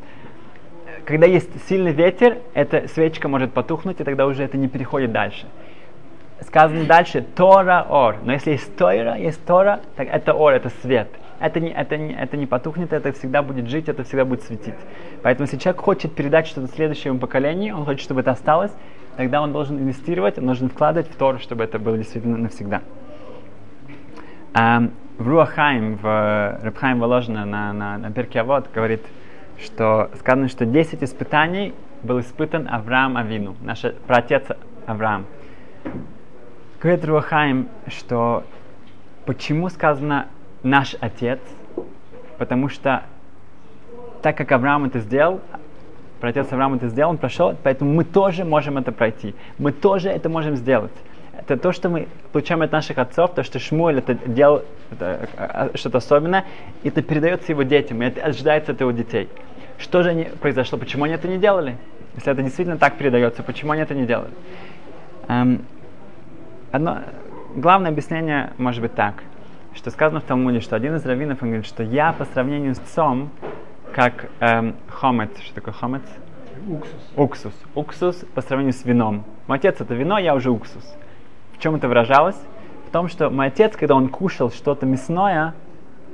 Когда 1.04 1.26
есть 1.26 1.50
сильный 1.68 1.92
ветер, 1.92 2.38
эта 2.54 2.86
свечка 2.88 3.28
может 3.28 3.52
потухнуть, 3.52 4.00
и 4.00 4.04
тогда 4.04 4.26
уже 4.26 4.42
это 4.42 4.56
не 4.58 4.68
переходит 4.68 5.12
дальше 5.12 5.46
сказано 6.46 6.84
дальше 6.84 7.22
Тора 7.34 7.86
Ор. 7.88 8.16
Но 8.22 8.32
если 8.32 8.52
есть 8.52 8.76
Тора, 8.76 9.16
есть 9.16 9.44
Тора, 9.44 9.80
так 9.96 10.08
это 10.08 10.34
Ор, 10.34 10.52
это 10.52 10.70
свет. 10.82 11.08
это 11.40 11.60
не, 11.60 11.70
это, 11.70 11.96
не, 11.96 12.14
это 12.14 12.36
не 12.36 12.46
потухнет, 12.46 12.92
это 12.92 13.12
всегда 13.12 13.42
будет 13.42 13.68
жить, 13.68 13.88
это 13.88 14.04
всегда 14.04 14.24
будет 14.24 14.42
светить. 14.42 14.74
Поэтому 15.22 15.46
если 15.46 15.56
человек 15.56 15.80
хочет 15.80 16.14
передать 16.14 16.46
что-то 16.46 16.68
следующему 16.68 17.18
поколению, 17.18 17.76
он 17.76 17.84
хочет, 17.84 18.02
чтобы 18.02 18.20
это 18.20 18.32
осталось, 18.32 18.72
тогда 19.18 19.42
он 19.42 19.52
должен 19.52 19.80
инвестировать, 19.80 20.38
он 20.38 20.46
должен 20.46 20.68
вкладывать 20.68 21.10
в 21.10 21.16
то, 21.16 21.38
чтобы 21.38 21.64
это 21.64 21.80
было 21.80 21.98
действительно 21.98 22.36
навсегда. 22.36 22.82
Um, 24.54 24.92
в 25.18 25.26
Руахайм, 25.26 25.96
в 25.96 26.60
Рабхайм 26.62 27.00
Воложина 27.00 27.44
на, 27.44 27.72
на, 27.72 27.98
на 27.98 28.12
Перкиавод 28.12 28.70
говорит, 28.72 29.02
что 29.58 30.08
сказано, 30.20 30.46
что 30.46 30.64
10 30.66 31.02
испытаний 31.02 31.74
был 32.04 32.20
испытан 32.20 32.68
Авраам 32.70 33.16
Авину, 33.16 33.56
наш 33.60 33.82
праотец 34.06 34.44
Авраам. 34.86 35.26
Говорит 36.80 37.04
Руахайм, 37.04 37.68
что 37.88 38.44
почему 39.26 39.68
сказано 39.68 40.28
наш 40.62 40.94
отец? 41.00 41.40
Потому 42.38 42.68
что 42.68 43.02
так 44.22 44.36
как 44.36 44.52
Авраам 44.52 44.84
это 44.84 45.00
сделал, 45.00 45.40
протец 46.20 46.52
Авраам 46.52 46.74
это 46.74 46.88
сделал, 46.88 47.10
он 47.10 47.18
прошел, 47.18 47.56
поэтому 47.62 47.92
мы 47.92 48.04
тоже 48.04 48.44
можем 48.44 48.78
это 48.78 48.92
пройти. 48.92 49.34
Мы 49.58 49.72
тоже 49.72 50.08
это 50.08 50.28
можем 50.28 50.56
сделать. 50.56 50.92
Это 51.32 51.56
то, 51.56 51.72
что 51.72 51.88
мы 51.88 52.08
получаем 52.32 52.62
от 52.62 52.72
наших 52.72 52.98
отцов, 52.98 53.32
то, 53.34 53.42
что 53.42 53.58
Шмуэль 53.58 53.98
это 53.98 54.14
делал 54.14 54.64
это, 54.90 55.28
а, 55.36 55.70
что-то 55.74 55.98
особенное, 55.98 56.44
и 56.82 56.88
это 56.88 57.00
передается 57.02 57.52
его 57.52 57.62
детям, 57.62 58.02
и 58.02 58.06
это 58.06 58.22
ожидается 58.22 58.72
от 58.72 58.80
его 58.80 58.90
детей. 58.90 59.28
Что 59.78 60.02
же 60.02 60.10
они, 60.10 60.24
произошло? 60.40 60.78
Почему 60.78 61.04
они 61.04 61.14
это 61.14 61.28
не 61.28 61.38
делали? 61.38 61.76
Если 62.16 62.32
это 62.32 62.42
действительно 62.42 62.78
так 62.78 62.96
передается, 62.96 63.42
почему 63.42 63.72
они 63.72 63.82
это 63.82 63.94
не 63.94 64.06
делали? 64.06 64.32
Эм, 65.28 65.64
одно, 66.72 66.98
главное 67.54 67.92
объяснение 67.92 68.52
может 68.58 68.82
быть 68.82 68.94
так, 68.94 69.22
что 69.74 69.90
сказано 69.90 70.20
в 70.20 70.24
Талмуде, 70.24 70.60
что 70.60 70.74
один 70.74 70.96
из 70.96 71.06
раввинов 71.06 71.40
говорит, 71.40 71.66
что 71.66 71.84
я 71.84 72.12
по 72.12 72.24
сравнению 72.24 72.74
с 72.74 72.78
отцом, 72.78 73.30
как 73.98 74.26
эм, 74.38 74.76
хомец, 74.88 75.30
что 75.42 75.56
такое 75.56 75.74
хомец? 75.74 76.02
Уксус. 76.68 76.92
Уксус. 77.16 77.52
Уксус 77.74 78.24
по 78.32 78.42
сравнению 78.42 78.72
с 78.72 78.84
вином. 78.84 79.24
Мой 79.48 79.58
отец 79.58 79.80
это 79.80 79.92
вино, 79.92 80.18
я 80.18 80.36
уже 80.36 80.52
уксус. 80.52 80.84
В 81.56 81.58
чем 81.58 81.74
это 81.74 81.88
выражалось? 81.88 82.40
В 82.86 82.92
том, 82.92 83.08
что 83.08 83.28
мой 83.28 83.48
отец, 83.48 83.76
когда 83.76 83.96
он 83.96 84.08
кушал 84.08 84.52
что-то 84.52 84.86
мясное, 84.86 85.52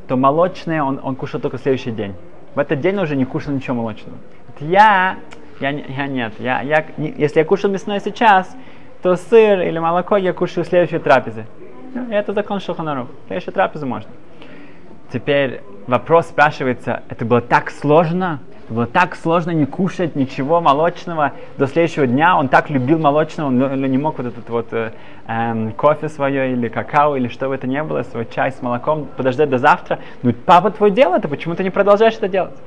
то 0.09 0.16
молочное 0.16 0.83
он, 0.83 0.99
он 1.03 1.14
кушал 1.14 1.42
только 1.42 1.59
в 1.59 1.61
следующий 1.61 1.90
день. 1.90 2.14
В 2.55 2.59
этот 2.59 2.81
день 2.81 2.97
он 2.97 3.03
уже 3.03 3.16
не 3.16 3.27
кушал 3.27 3.53
ничего 3.53 3.77
молочного. 3.77 4.16
Вот 4.47 4.66
я, 4.66 5.18
я, 5.61 5.68
я 5.68 6.07
нет, 6.07 6.33
я, 6.38 6.62
я, 6.62 6.87
не, 6.97 7.12
если 7.18 7.40
я 7.40 7.44
кушал 7.44 7.70
мясное 7.70 8.01
сейчас, 8.01 8.57
то 9.03 9.14
сыр 9.16 9.61
или 9.61 9.79
молоко 9.79 10.16
я 10.16 10.33
кушаю 10.33 10.64
в 10.64 10.68
следующей 10.68 11.01
трапезе. 11.01 11.44
Ну, 11.92 12.11
это 12.11 12.33
закон 12.33 12.61
Шуханарух. 12.61 13.09
В 13.25 13.27
следующей 13.27 13.51
трапезе 13.51 13.85
можно. 13.85 14.11
Теперь 15.14 15.61
вопрос 15.87 16.27
спрашивается, 16.27 17.05
это 17.09 17.24
было 17.24 17.40
так 17.40 17.70
сложно? 17.70 18.40
Это 18.64 18.74
было 18.74 18.87
так 18.87 19.14
сложно 19.14 19.53
не 19.53 19.64
кушать 19.64 20.16
ничего 20.16 20.61
молочного 20.61 21.35
до 21.57 21.68
следующего 21.68 22.09
дня. 22.09 22.37
Он 22.37 22.48
так 22.48 22.68
любил 22.68 22.98
молочного, 22.98 23.46
он 23.46 23.81
не 23.81 23.96
мог 23.96 24.18
вот 24.18 24.27
этот 24.27 24.50
вот 24.50 24.72
э, 24.72 24.90
эм, 25.29 25.70
кофе 25.74 26.09
свое 26.09 26.50
или 26.50 26.66
какао 26.66 27.14
или 27.14 27.29
что 27.29 27.46
бы 27.46 27.55
это 27.55 27.68
ни 27.68 27.81
было, 27.81 28.03
свой 28.03 28.27
чай 28.27 28.50
с 28.50 28.61
молоком 28.61 29.07
подождать 29.16 29.50
до 29.50 29.59
завтра. 29.59 30.00
Ну, 30.24 30.33
папа 30.33 30.72
твой 30.72 30.90
дело, 30.90 31.14
это 31.14 31.29
почему 31.29 31.55
ты 31.55 31.62
не 31.62 31.70
продолжаешь 31.70 32.14
это 32.14 32.27
делать? 32.27 32.59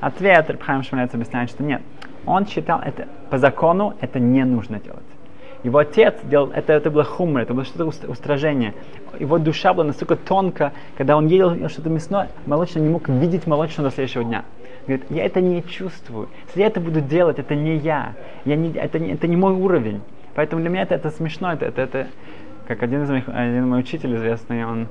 Ответ 0.00 0.48
Рабхайм 0.48 0.84
Шмалец 0.84 1.12
объясняет, 1.14 1.50
что 1.50 1.64
нет. 1.64 1.82
Он 2.26 2.46
считал 2.46 2.80
это, 2.80 3.08
по 3.28 3.38
закону 3.38 3.94
это 4.00 4.20
не 4.20 4.44
нужно 4.44 4.78
делать. 4.78 5.02
Его 5.64 5.78
отец 5.78 6.14
делал, 6.24 6.50
это, 6.52 6.72
это 6.72 6.90
было 6.90 7.04
хумор, 7.04 7.42
это 7.42 7.52
было 7.52 7.64
что-то 7.64 7.86
устражение. 8.08 8.74
Его 9.18 9.38
душа 9.38 9.74
была 9.74 9.86
настолько 9.86 10.16
тонко, 10.16 10.72
когда 10.96 11.16
он 11.16 11.26
ел 11.26 11.68
что-то 11.68 11.90
мясное, 11.90 12.28
молочное 12.46 12.82
не 12.82 12.88
мог 12.88 13.08
видеть 13.08 13.46
молочного 13.46 13.90
до 13.90 13.94
следующего 13.94 14.24
дня. 14.24 14.44
Говорит, 14.86 15.06
я 15.10 15.24
это 15.24 15.40
не 15.40 15.62
чувствую. 15.62 16.28
Если 16.46 16.60
я 16.60 16.68
это 16.68 16.80
буду 16.80 17.00
делать, 17.00 17.38
это 17.38 17.54
не 17.54 17.76
я. 17.76 18.14
я 18.44 18.56
не, 18.56 18.72
это, 18.72 18.98
не, 18.98 19.12
это 19.12 19.26
не 19.26 19.36
мой 19.36 19.52
уровень. 19.52 20.00
Поэтому 20.34 20.62
для 20.62 20.70
меня 20.70 20.82
это, 20.82 20.94
это 20.94 21.10
смешно. 21.10 21.52
Это, 21.52 21.66
это, 21.66 21.82
это, 21.82 22.06
как 22.66 22.82
один 22.82 23.02
из 23.02 23.10
моих, 23.10 23.28
один 23.28 23.68
мой 23.68 23.80
учитель 23.80 24.14
известный, 24.14 24.64
он, 24.64 24.88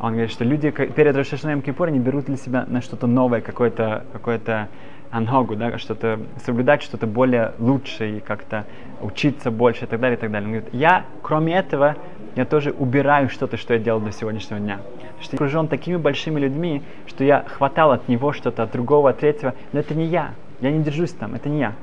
он 0.00 0.12
говорит, 0.12 0.30
что 0.30 0.44
люди 0.44 0.70
перед 0.70 1.16
Рошашанаем 1.16 1.62
Кипур 1.62 1.88
не 1.90 2.00
берут 2.00 2.26
для 2.26 2.36
себя 2.36 2.66
на 2.66 2.82
что-то 2.82 3.06
новое, 3.06 3.40
какое-то, 3.40 4.04
какое-то 4.12 4.68
ангогу, 5.10 5.56
да, 5.56 5.76
что-то 5.78 6.20
соблюдать 6.44 6.82
что-то 6.82 7.06
более 7.06 7.52
лучшее 7.58 8.18
и 8.18 8.20
как-то 8.20 8.64
учиться 9.00 9.50
больше 9.50 9.84
и 9.84 9.88
так 9.88 10.00
далее, 10.00 10.16
и 10.16 10.20
так 10.20 10.30
далее. 10.30 10.46
Он 10.46 10.54
говорит, 10.54 10.74
я, 10.74 11.04
кроме 11.22 11.54
этого, 11.54 11.96
я 12.36 12.44
тоже 12.44 12.70
убираю 12.70 13.28
что-то, 13.28 13.56
что 13.56 13.74
я 13.74 13.80
делал 13.80 14.00
до 14.00 14.12
сегодняшнего 14.12 14.60
дня. 14.60 14.80
Что 15.20 15.34
я 15.34 15.36
окружен 15.36 15.68
такими 15.68 15.96
большими 15.96 16.38
людьми, 16.38 16.82
что 17.06 17.24
я 17.24 17.44
хватал 17.46 17.92
от 17.92 18.08
него 18.08 18.32
что-то, 18.32 18.62
от 18.62 18.72
другого, 18.72 19.10
от 19.10 19.18
третьего, 19.18 19.54
но 19.72 19.80
это 19.80 19.94
не 19.94 20.06
я. 20.06 20.34
Я 20.60 20.70
не 20.70 20.82
держусь 20.82 21.12
там, 21.12 21.34
это 21.34 21.48
не 21.48 21.60
я. 21.60 21.74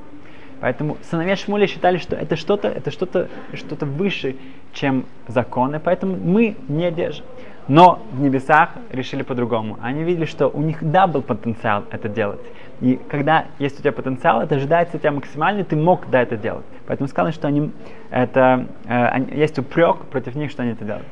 Поэтому 0.60 0.96
сыновья 1.08 1.36
Шмуля 1.36 1.66
считали, 1.66 1.98
что 1.98 2.16
это 2.16 2.34
что-то, 2.34 2.68
это 2.68 2.90
что-то, 2.90 3.28
что-то 3.54 3.86
выше, 3.86 4.36
чем 4.72 5.04
законы, 5.28 5.78
поэтому 5.78 6.16
мы 6.16 6.56
не 6.68 6.90
держим. 6.90 7.24
Но 7.68 8.02
в 8.12 8.20
небесах 8.20 8.70
решили 8.90 9.22
по-другому. 9.22 9.78
Они 9.82 10.02
видели, 10.02 10.24
что 10.24 10.48
у 10.48 10.62
них 10.62 10.78
да 10.80 11.06
был 11.06 11.22
потенциал 11.22 11.84
это 11.90 12.08
делать. 12.08 12.40
И 12.80 12.98
когда 13.08 13.46
есть 13.58 13.78
у 13.78 13.82
тебя 13.82 13.92
потенциал, 13.92 14.40
это 14.40 14.54
ожидается 14.54 14.96
у 14.96 15.00
тебя 15.00 15.10
максимально, 15.10 15.64
ты 15.64 15.74
мог 15.74 16.08
да 16.10 16.22
это 16.22 16.36
делать. 16.36 16.64
Поэтому 16.86 17.08
сказано, 17.08 17.32
что 17.32 17.48
они, 17.48 17.72
это, 18.10 18.66
э, 18.86 19.34
есть 19.34 19.58
упрек 19.58 20.06
против 20.06 20.36
них, 20.36 20.50
что 20.50 20.62
они 20.62 20.72
это 20.72 20.84
делают. 20.84 21.06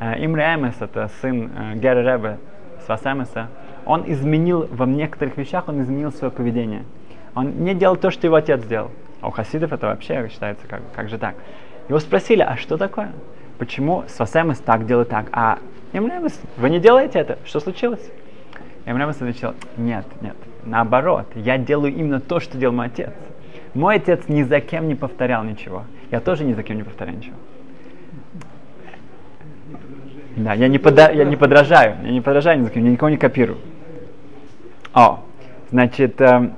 Э, 0.00 0.24
Имре 0.24 0.44
Эмес, 0.54 0.74
это 0.80 1.10
сын 1.20 1.50
э, 1.54 1.74
Гера 1.76 2.00
Ребе 2.00 2.38
Свасемеса, 2.86 3.48
он 3.84 4.04
изменил 4.10 4.66
во 4.70 4.86
некоторых 4.86 5.36
вещах, 5.36 5.68
он 5.68 5.82
изменил 5.82 6.12
свое 6.12 6.32
поведение. 6.32 6.84
Он 7.34 7.64
не 7.64 7.74
делал 7.74 7.96
то, 7.96 8.10
что 8.10 8.26
его 8.26 8.36
отец 8.36 8.62
сделал. 8.62 8.90
А 9.20 9.28
у 9.28 9.30
хасидов 9.30 9.72
это 9.72 9.86
вообще 9.88 10.28
считается, 10.28 10.66
как, 10.66 10.80
как 10.94 11.08
же 11.08 11.18
так. 11.18 11.34
Его 11.88 11.98
спросили, 11.98 12.42
а 12.42 12.56
что 12.56 12.76
такое? 12.76 13.12
Почему 13.58 14.04
Свасемес 14.08 14.58
так 14.58 14.86
делает 14.86 15.08
так, 15.08 15.26
а 15.32 15.58
Имремес, 15.92 16.40
вы 16.56 16.70
не 16.70 16.80
делаете 16.80 17.18
это? 17.18 17.38
Что 17.44 17.60
случилось? 17.60 18.10
Имремес 18.86 19.16
отвечал, 19.16 19.54
нет, 19.76 20.06
нет, 20.20 20.36
наоборот, 20.64 21.26
я 21.34 21.58
делаю 21.58 21.94
именно 21.94 22.20
то, 22.20 22.40
что 22.40 22.56
делал 22.58 22.74
мой 22.74 22.86
отец. 22.86 23.10
Мой 23.74 23.96
отец 23.96 24.28
ни 24.28 24.42
за 24.42 24.60
кем 24.60 24.88
не 24.88 24.94
повторял 24.94 25.44
ничего. 25.44 25.84
Я 26.10 26.20
тоже 26.20 26.44
ни 26.44 26.52
за 26.52 26.62
кем 26.62 26.76
не 26.76 26.82
повторяю 26.82 27.16
ничего. 27.18 27.36
Да, 30.36 30.54
я 30.54 30.68
не, 30.68 30.78
пода, 30.78 31.10
я 31.10 31.24
не 31.24 31.36
подражаю, 31.36 31.96
я 32.02 32.10
не 32.10 32.20
подражаю 32.22 32.60
ни 32.60 32.64
за 32.64 32.70
кем, 32.70 32.84
я 32.84 32.90
никого 32.90 33.10
не 33.10 33.18
копирую. 33.18 33.58
О, 34.94 35.20
значит, 35.70 36.20
э, 36.20 36.50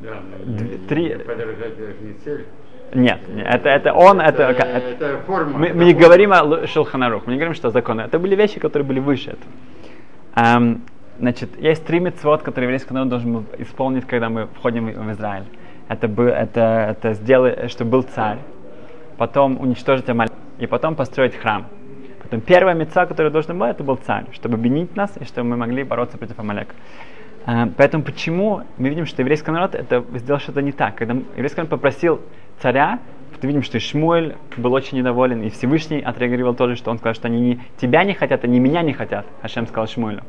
Да, 0.00 0.18
три- 0.88 1.16
Подражать 1.16 1.78
даже 1.78 1.94
не 2.02 2.12
цель. 2.24 2.46
нет, 2.92 3.20
нет, 3.28 3.46
это, 3.46 3.68
это 3.68 3.92
он, 3.94 4.20
это, 4.20 4.42
Это, 4.42 4.62
это- 4.62 5.04
это 5.06 5.18
форма. 5.26 5.58
мы, 5.58 5.66
это 5.68 5.76
мы 5.76 5.84
не 5.84 5.92
форма. 5.92 6.06
говорим 6.06 6.32
о 6.32 6.66
Шулханарух, 6.66 7.26
мы 7.26 7.32
не 7.32 7.38
говорим, 7.38 7.54
что 7.54 7.70
законы. 7.70 8.02
Это 8.02 8.18
были 8.18 8.34
вещи, 8.36 8.58
которые 8.60 8.86
были 8.86 9.00
выше 9.00 9.30
этого. 9.30 9.52
Эм, 10.34 10.82
значит, 11.18 11.60
есть 11.60 11.84
три 11.84 12.00
мецвод, 12.00 12.42
которые 12.42 12.66
еврейский 12.66 12.94
народ 12.94 13.08
должен 13.08 13.32
был 13.32 13.44
исполнить, 13.58 14.06
когда 14.06 14.28
мы 14.28 14.46
входим 14.46 14.86
в 14.86 15.12
Израиль. 15.12 15.44
Это, 15.88 16.08
бы, 16.08 16.24
это, 16.24 16.96
это 16.96 17.14
сделать, 17.14 17.70
чтобы 17.70 17.90
был 17.90 18.02
царь, 18.02 18.38
потом 19.18 19.60
уничтожить 19.60 20.08
Амалек, 20.08 20.32
и 20.58 20.66
потом 20.66 20.94
построить 20.94 21.34
храм. 21.36 21.66
Потом 22.22 22.40
первая 22.40 22.74
мецва, 22.74 23.06
которая 23.06 23.32
должна 23.32 23.54
была, 23.54 23.70
это 23.70 23.84
был 23.84 23.96
царь, 23.96 24.24
чтобы 24.32 24.54
объединить 24.54 24.96
нас, 24.96 25.12
и 25.20 25.24
чтобы 25.24 25.48
мы 25.50 25.56
могли 25.56 25.82
бороться 25.82 26.18
против 26.18 26.38
Амалека. 26.38 26.74
Э, 27.46 27.66
Поэтому 27.76 28.04
почему 28.04 28.62
мы 28.78 28.88
видим, 28.88 29.06
что 29.06 29.22
еврейский 29.22 29.50
народ 29.50 29.74
это 29.74 30.04
сделал 30.14 30.40
что-то 30.40 30.62
не 30.62 30.72
так? 30.72 30.94
Когда 30.94 31.14
еврейский 31.14 31.58
народ 31.58 31.70
попросил 31.70 32.20
царя, 32.60 33.00
то 33.42 33.48
видим, 33.48 33.64
что 33.64 33.78
и 33.78 34.34
был 34.56 34.72
очень 34.72 34.98
недоволен, 34.98 35.42
и 35.42 35.50
Всевышний 35.50 36.00
отреагировал 36.00 36.54
тоже, 36.54 36.76
что 36.76 36.92
он 36.92 36.98
сказал, 36.98 37.14
что 37.14 37.26
они 37.26 37.40
не 37.40 37.60
тебя 37.76 38.04
не 38.04 38.14
хотят, 38.14 38.44
они 38.44 38.60
меня 38.60 38.82
не 38.82 38.92
хотят. 38.92 39.26
Хашем 39.42 39.66
сказал 39.66 39.88
Шмуэлю. 39.88 40.22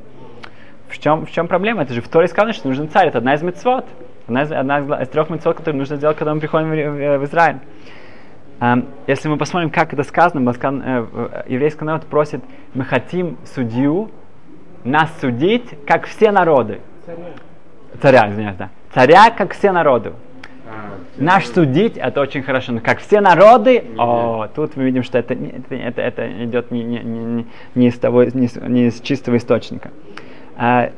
В 0.94 1.00
чем, 1.00 1.26
в 1.26 1.32
чем 1.32 1.48
проблема? 1.48 1.82
Это 1.82 1.94
же 1.94 2.02
в 2.02 2.08
Торе 2.08 2.28
сказано, 2.28 2.54
что 2.54 2.68
нужен 2.68 2.88
царь. 2.88 3.08
Это 3.08 3.18
одна 3.18 3.34
из 3.34 3.42
мецвод. 3.42 3.86
Одна 4.28 4.44
из, 4.44 4.52
одна 4.52 4.80
из, 4.80 5.02
из 5.02 5.10
трех 5.10 5.30
мецвод, 5.32 5.58
которые 5.58 5.80
нужно 5.80 5.96
сделать, 5.96 6.16
когда 6.18 6.34
мы 6.36 6.40
приходим 6.40 6.70
в, 6.70 6.76
в- 6.76 7.18
в 7.18 7.26
Израиль. 7.26 7.58
Эм, 8.60 8.86
если 9.08 9.28
мы 9.28 9.38
посмотрим, 9.38 9.72
как 9.72 9.92
это 9.92 10.04
сказано, 10.04 10.54
сказано, 10.54 10.84
э, 10.86 11.06
э, 11.12 11.44
еврейский 11.48 11.84
народ 11.84 12.06
просит, 12.06 12.42
мы 12.76 12.86
хотим 12.86 13.38
судью 13.44 14.12
нас 14.84 15.10
судить, 15.20 15.66
как 15.88 16.06
все 16.06 16.32
народы. 16.32 16.80
Царя. 17.08 17.18
Царя, 18.00 18.30
извиняюсь, 18.30 18.58
да. 18.58 18.70
Царя, 18.94 19.32
как 19.32 19.54
все 19.54 19.72
народы. 19.72 20.14
А, 20.68 20.92
Наш 21.18 21.48
судить 21.48 21.98
это 21.98 22.22
очень 22.22 22.44
хорошо, 22.44 22.72
но 22.72 22.82
как 22.82 23.00
все 23.00 23.20
народы, 23.20 23.84
о, 23.98 24.48
тут 24.56 24.78
мы 24.78 24.84
видим, 24.84 25.02
что 25.04 25.18
это, 25.18 25.34
это, 25.34 25.76
это, 25.76 26.02
это 26.02 26.44
идет 26.46 26.70
не, 26.72 26.84
не, 26.84 27.00
не, 27.00 27.46
не- 27.76 27.88
из 27.88 27.98
того, 27.98 28.24
не, 28.24 28.48
не 28.70 28.86
из 28.88 29.02
чистого 29.02 29.38
источника. 29.38 29.90
А, 30.56 30.92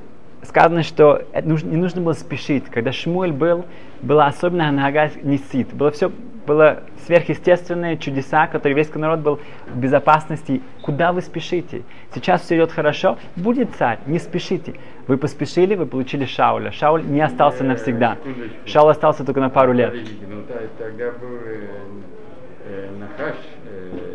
сказано, 0.44 0.84
что 0.84 1.24
нужно- 1.44 1.70
не 1.70 1.78
нужно 1.78 2.02
было 2.02 2.14
спешить. 2.14 2.66
Когда 2.66 2.92
Шмуэль 2.92 3.32
был, 3.32 3.66
была 4.02 4.28
особенно 4.28 4.72
нога 4.72 5.10
несит. 5.24 5.74
Было 5.74 5.92
все 5.92 6.12
было 6.46 6.84
сверхъестественные 7.08 7.98
чудеса, 7.98 8.46
которые 8.46 8.76
весь 8.76 8.94
народ 8.94 9.22
был 9.22 9.40
в 9.68 9.78
безопасности. 9.80 10.62
Куда 10.84 11.12
вы 11.12 11.22
спешите? 11.24 11.82
Сейчас 12.14 12.42
все 12.44 12.56
идет 12.58 12.72
хорошо, 12.72 13.18
будет 13.36 13.70
царь, 13.80 13.98
не 14.06 14.20
спешите. 14.20 14.76
Вы 15.08 15.18
поспешили, 15.18 15.74
вы 15.74 15.88
получили 15.88 16.26
Шауля. 16.26 16.72
Шауль 16.72 17.04
не 17.04 17.20
остался 17.22 17.64
Э, 17.64 17.68
навсегда. 17.68 18.18
секундочку. 18.24 18.58
Шаул 18.68 18.90
остался 18.90 19.24
только 19.26 19.40
на 19.40 19.50
пару 19.50 19.74
лет. 19.74 19.90
Подождите, 19.90 20.26
ну 20.30 20.44
тогда 20.78 21.06
был 21.20 21.36
э, 21.48 21.68
э, 22.68 22.90
Нахаш, 23.00 23.36
э, 23.66 24.15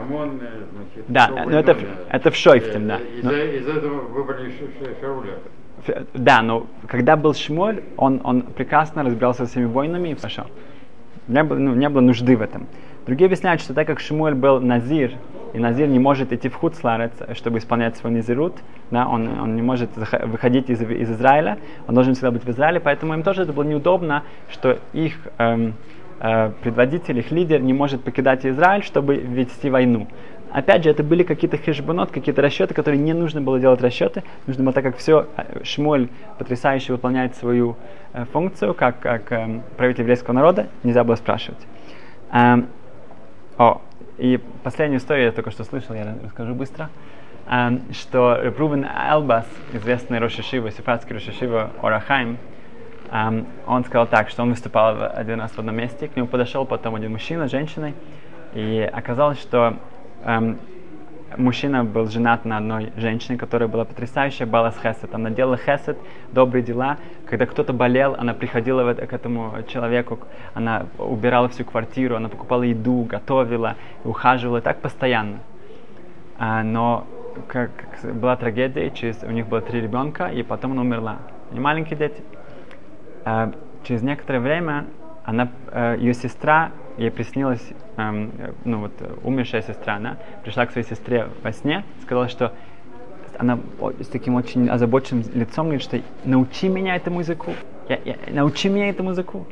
с- 0.00 0.06
с- 0.06 0.10
Амон, 0.10 0.40
э, 0.42 0.46
значит, 0.72 1.04
Да, 1.08 1.28
ну 1.28 1.36
войной, 1.44 1.60
это 1.60 1.76
это 2.10 2.30
в 2.30 2.36
Шойфтем, 2.36 2.84
Э, 2.84 2.86
да. 2.88 2.96
Из-за 3.18 3.28
Но- 3.30 3.36
из 3.36 3.68
этого 3.68 4.00
выбрали 4.02 4.52
Шауля. 5.00 5.34
Да, 6.14 6.42
но 6.42 6.66
когда 6.88 7.16
был 7.16 7.34
Шмоль, 7.34 7.82
он, 7.96 8.20
он 8.24 8.42
прекрасно 8.42 9.02
разбирался 9.02 9.46
со 9.46 9.50
всеми 9.50 9.64
войнами 9.64 10.10
и 10.10 10.14
хорошо. 10.14 10.46
Не 11.28 11.42
было, 11.42 11.56
ну, 11.58 11.74
не 11.74 11.88
было 11.88 12.00
нужды 12.02 12.36
в 12.36 12.42
этом. 12.42 12.66
Другие 13.06 13.26
объясняют, 13.26 13.62
что 13.62 13.72
так 13.72 13.86
как 13.86 13.98
Шмуэль 13.98 14.34
был 14.34 14.60
назир, 14.60 15.12
и 15.54 15.58
назир 15.58 15.88
не 15.88 15.98
может 15.98 16.32
идти 16.32 16.48
в 16.48 16.54
Хуцларец, 16.54 17.12
чтобы 17.34 17.58
исполнять 17.58 17.96
свой 17.96 18.12
назирут, 18.12 18.56
да, 18.90 19.08
он, 19.08 19.26
он 19.40 19.56
не 19.56 19.62
может 19.62 19.90
выходить 19.96 20.68
из, 20.70 20.82
из 20.82 21.10
Израиля, 21.10 21.58
он 21.88 21.94
должен 21.94 22.12
всегда 22.14 22.30
быть 22.30 22.44
в 22.44 22.50
Израиле, 22.50 22.78
поэтому 22.78 23.14
им 23.14 23.22
тоже 23.22 23.42
это 23.42 23.52
было 23.52 23.64
неудобно, 23.64 24.22
что 24.50 24.78
их 24.92 25.14
эм, 25.38 25.68
э, 25.68 25.72
предводитель, 26.20 27.18
их 27.18 27.30
лидер 27.30 27.60
не 27.60 27.72
может 27.72 28.04
покидать 28.04 28.44
Израиль, 28.44 28.82
чтобы 28.82 29.16
вести 29.16 29.70
войну. 29.70 30.06
Опять 30.52 30.84
же, 30.84 30.90
это 30.90 31.02
были 31.02 31.22
какие-то 31.22 31.56
хешбонот, 31.56 32.10
какие-то 32.10 32.42
расчеты, 32.42 32.74
которые 32.74 33.00
не 33.00 33.12
нужно 33.12 33.40
было 33.40 33.60
делать 33.60 33.80
расчеты. 33.80 34.22
Нужно 34.46 34.64
было, 34.64 34.72
так 34.72 34.84
как 34.84 34.96
все, 34.96 35.28
Шмоль 35.62 36.08
потрясающе 36.38 36.92
выполняет 36.92 37.36
свою 37.36 37.76
э, 38.12 38.24
функцию, 38.32 38.74
как, 38.74 38.98
как 38.98 39.30
эм, 39.30 39.62
правитель 39.76 40.02
еврейского 40.02 40.34
народа, 40.34 40.66
нельзя 40.82 41.04
было 41.04 41.14
спрашивать. 41.14 41.60
Эм, 42.32 42.66
о, 43.58 43.80
и 44.18 44.40
последнюю 44.64 44.98
историю 44.98 45.26
я 45.26 45.32
только 45.32 45.52
что 45.52 45.62
слышал, 45.62 45.94
я 45.94 46.16
расскажу 46.24 46.54
быстро, 46.54 46.90
Эм, 47.52 47.82
что 47.92 48.40
Рубен 48.56 48.84
Элбас, 48.84 49.46
известный 49.72 50.20
Рошишива, 50.20 50.70
сефардский 50.70 51.14
Рошишива 51.14 51.72
Орахайм, 51.82 52.38
он 53.10 53.84
сказал 53.84 54.06
так, 54.06 54.30
что 54.30 54.42
он 54.42 54.50
выступал 54.50 54.96
один 55.14 55.40
раз 55.40 55.52
в 55.52 55.58
одном 55.58 55.76
месте, 55.76 56.08
к 56.08 56.16
нему 56.16 56.28
подошел 56.28 56.64
потом 56.64 56.94
один 56.94 57.12
мужчина 57.12 57.48
с 57.48 57.50
женщиной, 57.50 57.94
и 58.54 58.88
оказалось, 58.92 59.40
что 59.40 59.76
мужчина 61.36 61.84
был 61.84 62.06
женат 62.06 62.44
на 62.44 62.58
одной 62.58 62.92
женщине, 62.96 63.38
которая 63.38 63.68
была 63.68 63.84
потрясающая, 63.84 64.46
Балас 64.46 64.76
Хесед. 64.76 65.14
Она 65.14 65.30
делала 65.30 65.56
Хесед, 65.56 65.98
добрые 66.32 66.62
дела. 66.62 66.98
Когда 67.26 67.46
кто-то 67.46 67.72
болел, 67.72 68.14
она 68.18 68.34
приходила 68.34 68.92
к 68.94 69.12
этому 69.12 69.54
человеку, 69.68 70.18
она 70.54 70.86
убирала 70.98 71.48
всю 71.48 71.64
квартиру, 71.64 72.16
она 72.16 72.28
покупала 72.28 72.62
еду, 72.62 73.04
готовила, 73.08 73.76
ухаживала, 74.04 74.60
так 74.60 74.80
постоянно. 74.80 75.38
А, 76.38 76.62
но 76.62 77.06
как, 77.46 77.70
была 78.14 78.36
трагедия, 78.36 78.90
через, 78.90 79.22
у 79.22 79.30
них 79.30 79.46
было 79.46 79.60
три 79.60 79.80
ребенка, 79.80 80.28
и 80.28 80.42
потом 80.42 80.72
она 80.72 80.82
умерла. 80.82 81.18
Они 81.50 81.60
маленькие 81.60 81.98
дети. 81.98 82.22
А, 83.24 83.52
через 83.84 84.02
некоторое 84.02 84.40
время 84.40 84.86
она, 85.24 85.50
э, 85.72 85.96
ее 85.98 86.14
сестра, 86.14 86.72
ей 86.96 87.10
приснилась, 87.10 87.62
эм, 87.96 88.32
э, 88.38 88.52
ну 88.64 88.80
вот 88.80 88.92
э, 89.00 89.14
умершая 89.22 89.62
сестра, 89.62 89.96
она 89.96 90.16
пришла 90.42 90.66
к 90.66 90.72
своей 90.72 90.86
сестре 90.86 91.28
во 91.42 91.52
сне, 91.52 91.84
сказала, 92.02 92.28
что 92.28 92.52
она 93.38 93.58
с 94.00 94.06
таким 94.08 94.34
очень 94.34 94.68
озабоченным 94.68 95.24
лицом 95.34 95.66
говорит, 95.66 95.82
что 95.82 96.00
научи 96.24 96.68
меня 96.68 96.96
этому 96.96 97.20
языку, 97.20 97.52
я, 97.88 97.98
я- 98.04 98.16
научи 98.32 98.68
меня 98.68 98.88
этому 98.90 99.10
языку. 99.10 99.46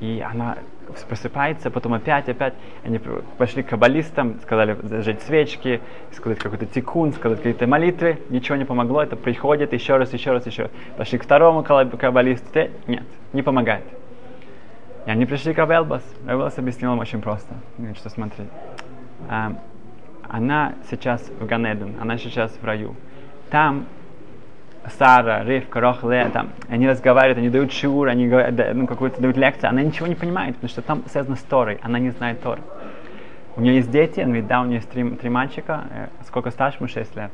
И 0.00 0.22
она 0.28 0.58
просыпается, 1.02 1.70
потом 1.70 1.94
опять, 1.94 2.28
опять. 2.28 2.54
Они 2.84 3.00
пошли 3.38 3.62
к 3.62 3.68
каббалистам, 3.68 4.40
сказали 4.40 4.76
зажечь 4.82 5.20
свечки, 5.20 5.80
сказать 6.12 6.38
какой-то 6.38 6.66
тикун, 6.66 7.12
сказать 7.12 7.38
какие-то 7.38 7.66
молитвы. 7.66 8.18
Ничего 8.30 8.56
не 8.56 8.64
помогло, 8.64 9.02
это 9.02 9.16
приходит 9.16 9.72
еще 9.72 9.96
раз, 9.96 10.12
еще 10.12 10.32
раз, 10.32 10.46
еще 10.46 10.62
раз. 10.62 10.70
Пошли 10.96 11.18
к 11.18 11.24
второму 11.24 11.62
каббалисту, 11.62 12.70
нет, 12.86 13.04
не 13.32 13.42
помогает. 13.42 13.84
И 15.06 15.10
они 15.10 15.26
пришли 15.26 15.52
к 15.52 15.58
Абелбас. 15.58 16.02
Абелбас 16.26 16.58
объяснил 16.58 16.92
им 16.92 16.98
очень 16.98 17.20
просто. 17.20 17.54
Говорит, 17.76 17.98
что 17.98 18.08
смотри, 18.08 18.44
а, 19.28 19.52
она 20.28 20.74
сейчас 20.90 21.30
в 21.40 21.46
Ганеден, 21.46 21.96
она 22.00 22.16
сейчас 22.16 22.52
в 22.52 22.64
раю. 22.64 22.94
Там 23.50 23.86
Сара, 24.98 25.44
Ривка, 25.44 25.80
Рохле, 25.80 26.28
там, 26.32 26.50
они 26.68 26.86
разговаривают, 26.88 27.38
они 27.38 27.48
дают 27.48 27.72
шиур, 27.72 28.08
они 28.08 28.28
говорят, 28.28 28.74
ну, 28.74 28.86
какую-то 28.86 29.20
дают 29.20 29.36
лекцию, 29.36 29.70
она 29.70 29.82
ничего 29.82 30.06
не 30.06 30.14
понимает, 30.14 30.54
потому 30.54 30.68
что 30.68 30.82
там 30.82 31.02
связано 31.08 31.36
с 31.36 31.42
Торой, 31.42 31.78
она 31.82 31.98
не 31.98 32.10
знает 32.10 32.42
Тор. 32.42 32.60
У 33.56 33.60
нее 33.60 33.76
есть 33.76 33.90
дети, 33.90 34.20
он 34.20 34.26
говорит, 34.26 34.46
да, 34.46 34.60
у 34.60 34.64
нее 34.64 34.76
есть 34.76 34.90
три, 34.90 35.08
три 35.10 35.30
мальчика, 35.30 35.84
э, 35.90 36.08
сколько 36.26 36.50
старшему, 36.50 36.88
6 36.88 37.16
лет. 37.16 37.30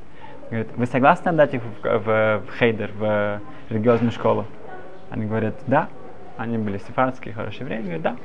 Говорит, 0.50 0.68
вы 0.76 0.86
согласны 0.86 1.30
отдать 1.30 1.54
их 1.54 1.62
в, 1.62 1.82
в, 1.82 2.42
в 2.46 2.58
Хейдер, 2.58 2.90
в 2.98 3.40
религиозную 3.70 4.12
школу? 4.12 4.44
Они 5.08 5.24
говорят, 5.24 5.54
да. 5.66 5.88
Они 6.36 6.58
были 6.58 6.78
сефардские, 6.78 7.32
хорошие 7.32 7.62
евреи, 7.62 7.80
говорят, 7.80 8.02
да. 8.02 8.16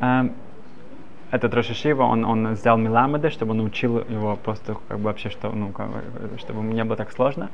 Эм, 0.00 0.32
этот 1.30 1.54
Рошишива, 1.54 2.04
он, 2.04 2.24
он 2.24 2.52
взял 2.52 2.76
Миламеда, 2.76 3.30
чтобы 3.30 3.52
он 3.52 3.58
научил 3.58 3.98
его 3.98 4.36
просто 4.36 4.76
как 4.88 4.98
бы 4.98 5.04
вообще, 5.04 5.28
что, 5.28 5.50
ну, 5.50 5.70
как 5.72 5.88
бы, 5.88 6.38
чтобы 6.38 6.60
ему 6.60 6.72
не 6.72 6.84
было 6.84 6.96
так 6.96 7.10
сложно. 7.12 7.50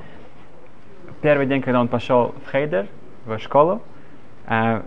Первый 1.22 1.46
день, 1.46 1.62
когда 1.62 1.80
он 1.80 1.88
пошел 1.88 2.34
в 2.46 2.50
Хейдер, 2.52 2.86
в 3.24 3.38
школу, 3.38 3.82
э, 4.46 4.82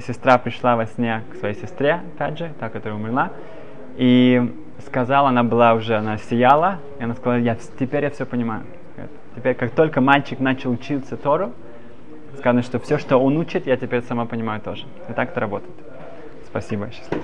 сестра 0.00 0.38
пришла 0.38 0.76
во 0.76 0.86
сне 0.86 1.22
к 1.32 1.36
своей 1.36 1.54
сестре, 1.54 2.00
опять 2.14 2.38
же, 2.38 2.52
та, 2.58 2.68
которая 2.68 2.98
умерла, 2.98 3.30
и 3.96 4.52
сказала, 4.86 5.28
она 5.28 5.44
была 5.44 5.74
уже, 5.74 5.96
она 5.96 6.18
сияла, 6.18 6.78
и 6.98 7.04
она 7.04 7.14
сказала, 7.14 7.38
я, 7.38 7.56
теперь 7.78 8.04
я 8.04 8.10
все 8.10 8.26
понимаю. 8.26 8.64
Теперь, 9.36 9.54
как 9.54 9.70
только 9.70 10.00
мальчик 10.00 10.40
начал 10.40 10.70
учиться 10.70 11.16
Тору, 11.16 11.52
сказано, 12.38 12.62
что 12.62 12.78
все, 12.78 12.98
что 12.98 13.16
он 13.18 13.36
учит, 13.36 13.66
я 13.66 13.76
теперь 13.76 14.02
сама 14.02 14.26
понимаю 14.26 14.60
тоже. 14.60 14.84
И 15.08 15.12
так 15.12 15.30
это 15.30 15.40
работает. 15.40 15.74
Спасибо, 16.46 16.90
счастливо. 16.90 17.22